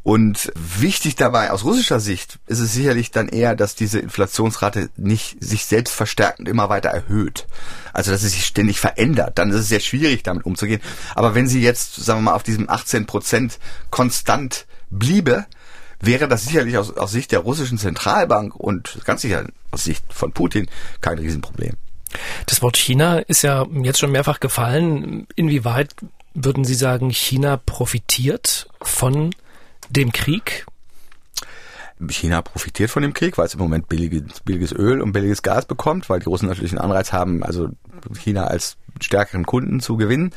Und 0.08 0.50
wichtig 0.54 1.16
dabei 1.16 1.50
aus 1.50 1.64
russischer 1.64 2.00
Sicht 2.00 2.38
ist 2.46 2.60
es 2.60 2.72
sicherlich 2.72 3.10
dann 3.10 3.28
eher, 3.28 3.54
dass 3.54 3.74
diese 3.74 3.98
Inflationsrate 3.98 4.88
nicht 4.96 5.36
sich 5.44 5.66
selbst 5.66 5.92
verstärkend 5.94 6.48
immer 6.48 6.70
weiter 6.70 6.88
erhöht. 6.88 7.46
Also 7.92 8.10
dass 8.10 8.22
es 8.22 8.32
sich 8.32 8.46
ständig 8.46 8.80
verändert. 8.80 9.36
Dann 9.36 9.50
ist 9.50 9.56
es 9.56 9.68
sehr 9.68 9.80
schwierig, 9.80 10.22
damit 10.22 10.46
umzugehen. 10.46 10.80
Aber 11.14 11.34
wenn 11.34 11.46
sie 11.46 11.60
jetzt, 11.60 11.96
sagen 11.96 12.20
wir 12.20 12.30
mal, 12.30 12.36
auf 12.36 12.42
diesem 12.42 12.70
18 12.70 13.04
Prozent 13.04 13.58
konstant 13.90 14.64
bliebe, 14.88 15.44
wäre 16.00 16.26
das 16.26 16.44
sicherlich 16.46 16.78
aus, 16.78 16.96
aus 16.96 17.12
Sicht 17.12 17.30
der 17.30 17.40
russischen 17.40 17.76
Zentralbank 17.76 18.56
und 18.56 19.00
ganz 19.04 19.20
sicher 19.20 19.44
aus 19.72 19.84
Sicht 19.84 20.10
von 20.10 20.32
Putin 20.32 20.70
kein 21.02 21.18
Riesenproblem. 21.18 21.74
Das 22.46 22.62
Wort 22.62 22.78
China 22.78 23.18
ist 23.18 23.42
ja 23.42 23.66
jetzt 23.82 23.98
schon 23.98 24.12
mehrfach 24.12 24.40
gefallen. 24.40 25.26
Inwieweit 25.36 25.94
würden 26.32 26.64
Sie 26.64 26.76
sagen, 26.76 27.10
China 27.10 27.58
profitiert 27.58 28.70
von 28.80 29.34
dem 29.90 30.12
Krieg? 30.12 30.66
China 32.08 32.42
profitiert 32.42 32.90
von 32.90 33.02
dem 33.02 33.12
Krieg, 33.12 33.38
weil 33.38 33.46
es 33.46 33.54
im 33.54 33.60
Moment 33.60 33.88
billiges, 33.88 34.40
billiges 34.40 34.72
Öl 34.72 35.00
und 35.00 35.12
billiges 35.12 35.42
Gas 35.42 35.66
bekommt, 35.66 36.08
weil 36.08 36.20
die 36.20 36.28
Russen 36.28 36.48
natürlich 36.48 36.72
einen 36.72 36.80
Anreiz 36.80 37.12
haben, 37.12 37.42
also 37.42 37.70
China 38.16 38.46
als 38.46 38.76
stärkeren 39.00 39.46
Kunden 39.46 39.80
zu 39.80 39.96
gewinnen. 39.96 40.32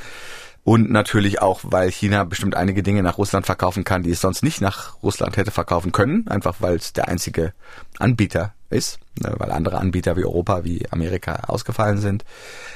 Und 0.63 0.91
natürlich 0.91 1.41
auch, 1.41 1.61
weil 1.63 1.91
China 1.91 2.23
bestimmt 2.23 2.55
einige 2.55 2.83
Dinge 2.83 3.01
nach 3.01 3.17
Russland 3.17 3.45
verkaufen 3.47 3.83
kann, 3.83 4.03
die 4.03 4.11
es 4.11 4.21
sonst 4.21 4.43
nicht 4.43 4.61
nach 4.61 5.01
Russland 5.01 5.37
hätte 5.37 5.49
verkaufen 5.51 5.91
können, 5.91 6.27
einfach 6.27 6.57
weil 6.59 6.75
es 6.75 6.93
der 6.93 7.07
einzige 7.07 7.53
Anbieter 7.97 8.53
ist, 8.71 8.99
ne, 9.19 9.33
weil 9.37 9.51
andere 9.51 9.77
Anbieter 9.77 10.17
wie 10.17 10.25
Europa, 10.25 10.63
wie 10.63 10.85
Amerika 10.91 11.43
ausgefallen 11.47 11.99
sind. 11.99 12.25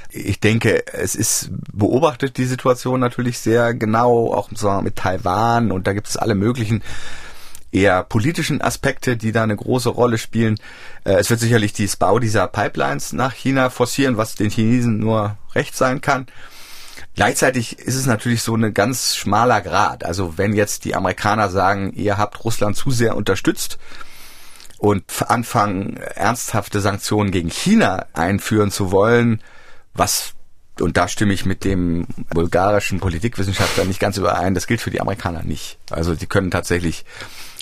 Ich 0.09 0.39
denke, 0.39 0.85
es 0.93 1.15
ist 1.15 1.49
beobachtet 1.73 2.37
die 2.37 2.45
Situation 2.45 2.99
natürlich 2.99 3.39
sehr 3.39 3.73
genau, 3.73 4.33
auch 4.33 4.49
mit 4.81 4.95
Taiwan 4.95 5.71
und 5.71 5.87
da 5.87 5.93
gibt 5.93 6.07
es 6.07 6.17
alle 6.17 6.35
möglichen 6.35 6.83
eher 7.71 8.03
politischen 8.03 8.61
Aspekte, 8.61 9.17
die 9.17 9.31
da 9.31 9.43
eine 9.43 9.55
große 9.55 9.89
Rolle 9.89 10.17
spielen. 10.17 10.57
Äh, 11.03 11.15
es 11.15 11.29
wird 11.29 11.39
sicherlich 11.39 11.73
das 11.73 11.97
Bau 11.97 12.19
dieser 12.19 12.47
Pipelines 12.47 13.13
nach 13.13 13.33
China 13.33 13.69
forcieren, 13.69 14.17
was 14.17 14.35
den 14.35 14.49
Chinesen 14.49 14.99
nur 14.99 15.37
recht 15.53 15.75
sein 15.75 16.01
kann. 16.01 16.27
Gleichzeitig 17.15 17.79
ist 17.79 17.95
es 17.95 18.05
natürlich 18.05 18.41
so 18.41 18.55
ein 18.55 18.73
ganz 18.73 19.15
schmaler 19.15 19.61
Grad. 19.61 20.03
Also 20.03 20.37
wenn 20.37 20.53
jetzt 20.53 20.85
die 20.85 20.95
Amerikaner 20.95 21.49
sagen, 21.49 21.93
ihr 21.93 22.17
habt 22.17 22.43
Russland 22.43 22.75
zu 22.75 22.91
sehr 22.91 23.15
unterstützt 23.15 23.77
und 24.85 25.03
anfangen, 25.27 25.97
ernsthafte 25.97 26.79
Sanktionen 26.79 27.31
gegen 27.31 27.49
China 27.49 28.05
einführen 28.13 28.69
zu 28.69 28.91
wollen, 28.91 29.41
was 29.95 30.33
und 30.79 30.95
da 30.95 31.07
stimme 31.07 31.33
ich 31.33 31.43
mit 31.43 31.63
dem 31.63 32.05
bulgarischen 32.31 32.99
Politikwissenschaftler 32.99 33.85
nicht 33.85 33.99
ganz 33.99 34.17
überein. 34.17 34.53
Das 34.53 34.67
gilt 34.67 34.81
für 34.81 34.91
die 34.91 35.01
Amerikaner 35.01 35.41
nicht. 35.41 35.79
Also 35.89 36.13
die 36.15 36.27
können 36.27 36.51
tatsächlich 36.51 37.05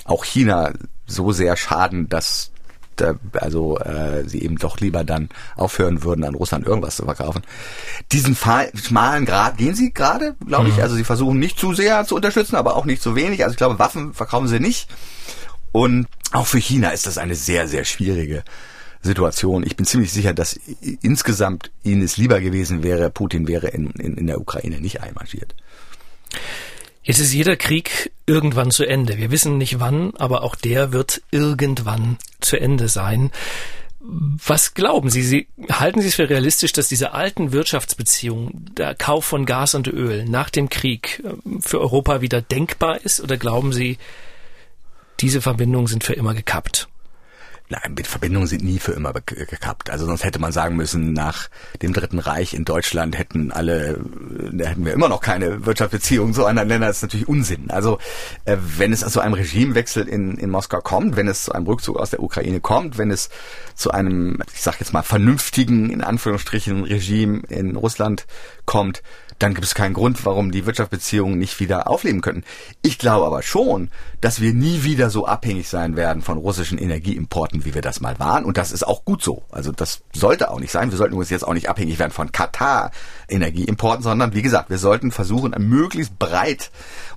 auch 0.03 0.25
China 0.25 0.73
so 1.05 1.31
sehr 1.31 1.55
schaden, 1.55 2.09
dass 2.09 2.51
da, 2.95 3.13
also 3.33 3.77
äh, 3.77 4.27
sie 4.27 4.41
eben 4.41 4.57
doch 4.57 4.79
lieber 4.79 5.03
dann 5.05 5.29
aufhören 5.55 6.03
würden, 6.03 6.25
an 6.25 6.35
Russland 6.35 6.65
irgendwas 6.65 6.97
zu 6.97 7.05
verkaufen. 7.05 7.43
Diesen 8.11 8.35
schmalen 8.35 9.25
Grad 9.25 9.57
gehen 9.57 9.75
sie 9.75 9.93
gerade, 9.93 10.35
glaube 10.45 10.69
ich. 10.69 10.77
Mhm. 10.77 10.81
Also 10.81 10.95
sie 10.95 11.05
versuchen 11.05 11.39
nicht 11.39 11.57
zu 11.57 11.73
sehr 11.73 12.03
zu 12.05 12.15
unterstützen, 12.15 12.55
aber 12.55 12.75
auch 12.75 12.85
nicht 12.85 13.01
zu 13.01 13.15
wenig. 13.15 13.43
Also 13.43 13.53
ich 13.53 13.57
glaube, 13.57 13.79
Waffen 13.79 14.13
verkaufen 14.13 14.47
sie 14.47 14.59
nicht. 14.59 14.89
Und 15.71 16.07
auch 16.33 16.47
für 16.47 16.59
China 16.59 16.89
ist 16.89 17.07
das 17.07 17.17
eine 17.17 17.35
sehr, 17.35 17.67
sehr 17.67 17.85
schwierige 17.85 18.43
Situation. 19.01 19.63
Ich 19.65 19.75
bin 19.75 19.85
ziemlich 19.85 20.11
sicher, 20.11 20.33
dass 20.33 20.59
insgesamt 21.01 21.71
ihnen 21.83 22.01
es 22.01 22.17
lieber 22.17 22.39
gewesen 22.39 22.83
wäre, 22.83 23.09
Putin 23.09 23.47
wäre 23.47 23.67
in, 23.67 23.91
in, 23.91 24.17
in 24.17 24.27
der 24.27 24.39
Ukraine 24.39 24.79
nicht 24.79 25.01
einmarschiert. 25.01 25.53
Jetzt 27.03 27.19
ist 27.19 27.33
jeder 27.33 27.57
Krieg 27.57 28.11
irgendwann 28.25 28.71
zu 28.71 28.85
Ende. 28.85 29.17
Wir 29.17 29.29
wissen 29.29 29.57
nicht 29.57 29.79
wann, 29.79 30.15
aber 30.15 30.41
auch 30.43 30.55
der 30.55 30.93
wird 30.93 31.21
irgendwann 31.31 32.17
zu 32.39 32.57
Ende 32.57 32.87
sein. 32.87 33.31
Was 33.99 34.73
glauben 34.73 35.09
Sie? 35.09 35.21
Sie 35.21 35.47
halten 35.69 36.01
Sie 36.01 36.07
es 36.07 36.15
für 36.15 36.29
realistisch, 36.29 36.71
dass 36.71 36.87
diese 36.87 37.13
alten 37.13 37.51
Wirtschaftsbeziehungen, 37.51 38.71
der 38.77 38.95
Kauf 38.95 39.25
von 39.25 39.45
Gas 39.45 39.75
und 39.75 39.87
Öl 39.87 40.25
nach 40.25 40.49
dem 40.49 40.69
Krieg 40.69 41.21
äh, 41.25 41.59
für 41.61 41.79
Europa 41.79 42.21
wieder 42.21 42.41
denkbar 42.41 42.99
ist? 43.03 43.21
Oder 43.21 43.37
glauben 43.37 43.71
Sie, 43.71 43.97
diese 45.19 45.41
Verbindungen 45.41 45.87
sind 45.87 46.03
für 46.03 46.13
immer 46.13 46.33
gekappt? 46.33 46.87
Nein, 47.69 47.95
Verbindungen 48.03 48.45
sind 48.45 48.63
nie 48.63 48.77
für 48.77 48.91
immer 48.91 49.13
gekappt. 49.13 49.89
Also 49.89 50.05
sonst 50.05 50.23
hätte 50.23 50.37
man 50.37 50.51
sagen 50.51 50.75
müssen, 50.75 51.13
nach 51.13 51.49
dem 51.81 51.93
Dritten 51.93 52.19
Reich 52.19 52.53
in 52.53 52.65
Deutschland 52.65 53.17
hätten 53.17 53.51
alle, 53.51 53.99
da 54.51 54.65
hätten 54.65 54.85
wir 54.85 54.93
immer 54.93 55.07
noch 55.07 55.21
keine 55.21 55.65
Wirtschaftsbeziehungen 55.65 56.33
zu 56.33 56.45
anderen 56.45 56.67
Ländern. 56.67 56.89
Das 56.89 56.97
ist 56.97 57.03
natürlich 57.03 57.27
Unsinn. 57.27 57.71
Also 57.71 57.99
äh, 58.45 58.57
wenn 58.59 58.91
es 58.91 58.99
zu 58.99 59.21
einem 59.21 59.33
Regimewechsel 59.33 60.07
in, 60.07 60.37
in 60.37 60.49
Moskau 60.49 60.81
kommt, 60.81 61.15
wenn 61.15 61.27
es 61.27 61.45
zu 61.45 61.53
einem 61.53 61.65
Rückzug 61.65 61.97
aus 61.97 62.09
der 62.09 62.21
Ukraine 62.21 62.59
kommt, 62.59 62.97
wenn 62.97 63.09
es 63.09 63.29
zu 63.75 63.91
einem, 63.91 64.39
ich 64.53 64.61
sag 64.61 64.79
jetzt 64.79 64.93
mal, 64.93 65.01
vernünftigen, 65.01 65.89
in 65.89 66.01
Anführungsstrichen, 66.01 66.83
Regime 66.83 67.43
in 67.47 67.77
Russland 67.77 68.27
kommt, 68.65 69.01
dann 69.39 69.53
gibt 69.53 69.65
es 69.65 69.75
keinen 69.75 69.93
Grund, 69.93 70.25
warum 70.25 70.51
die 70.51 70.65
Wirtschaftsbeziehungen 70.65 71.37
nicht 71.37 71.59
wieder 71.59 71.89
aufleben 71.89 72.21
können. 72.21 72.43
Ich 72.81 72.97
glaube 72.97 73.25
aber 73.25 73.41
schon, 73.41 73.89
dass 74.21 74.41
wir 74.41 74.53
nie 74.53 74.83
wieder 74.83 75.09
so 75.09 75.25
abhängig 75.25 75.69
sein 75.69 75.95
werden 75.95 76.21
von 76.21 76.37
russischen 76.37 76.77
Energieimporten, 76.77 77.65
wie 77.65 77.73
wir 77.73 77.81
das 77.81 78.01
mal 78.01 78.19
waren. 78.19 78.45
Und 78.45 78.57
das 78.57 78.71
ist 78.71 78.85
auch 78.87 79.05
gut 79.05 79.23
so. 79.23 79.43
Also 79.51 79.71
das 79.71 80.01
sollte 80.13 80.51
auch 80.51 80.59
nicht 80.59 80.71
sein. 80.71 80.91
Wir 80.91 80.97
sollten 80.97 81.15
uns 81.15 81.29
jetzt 81.29 81.45
auch 81.45 81.53
nicht 81.53 81.69
abhängig 81.69 81.99
werden 81.99 82.11
von 82.11 82.31
Katar 82.31 82.91
Energieimporten, 83.27 84.03
sondern 84.03 84.33
wie 84.33 84.41
gesagt, 84.41 84.69
wir 84.69 84.77
sollten 84.77 85.11
versuchen, 85.11 85.53
möglichst 85.57 86.17
breit 86.19 86.71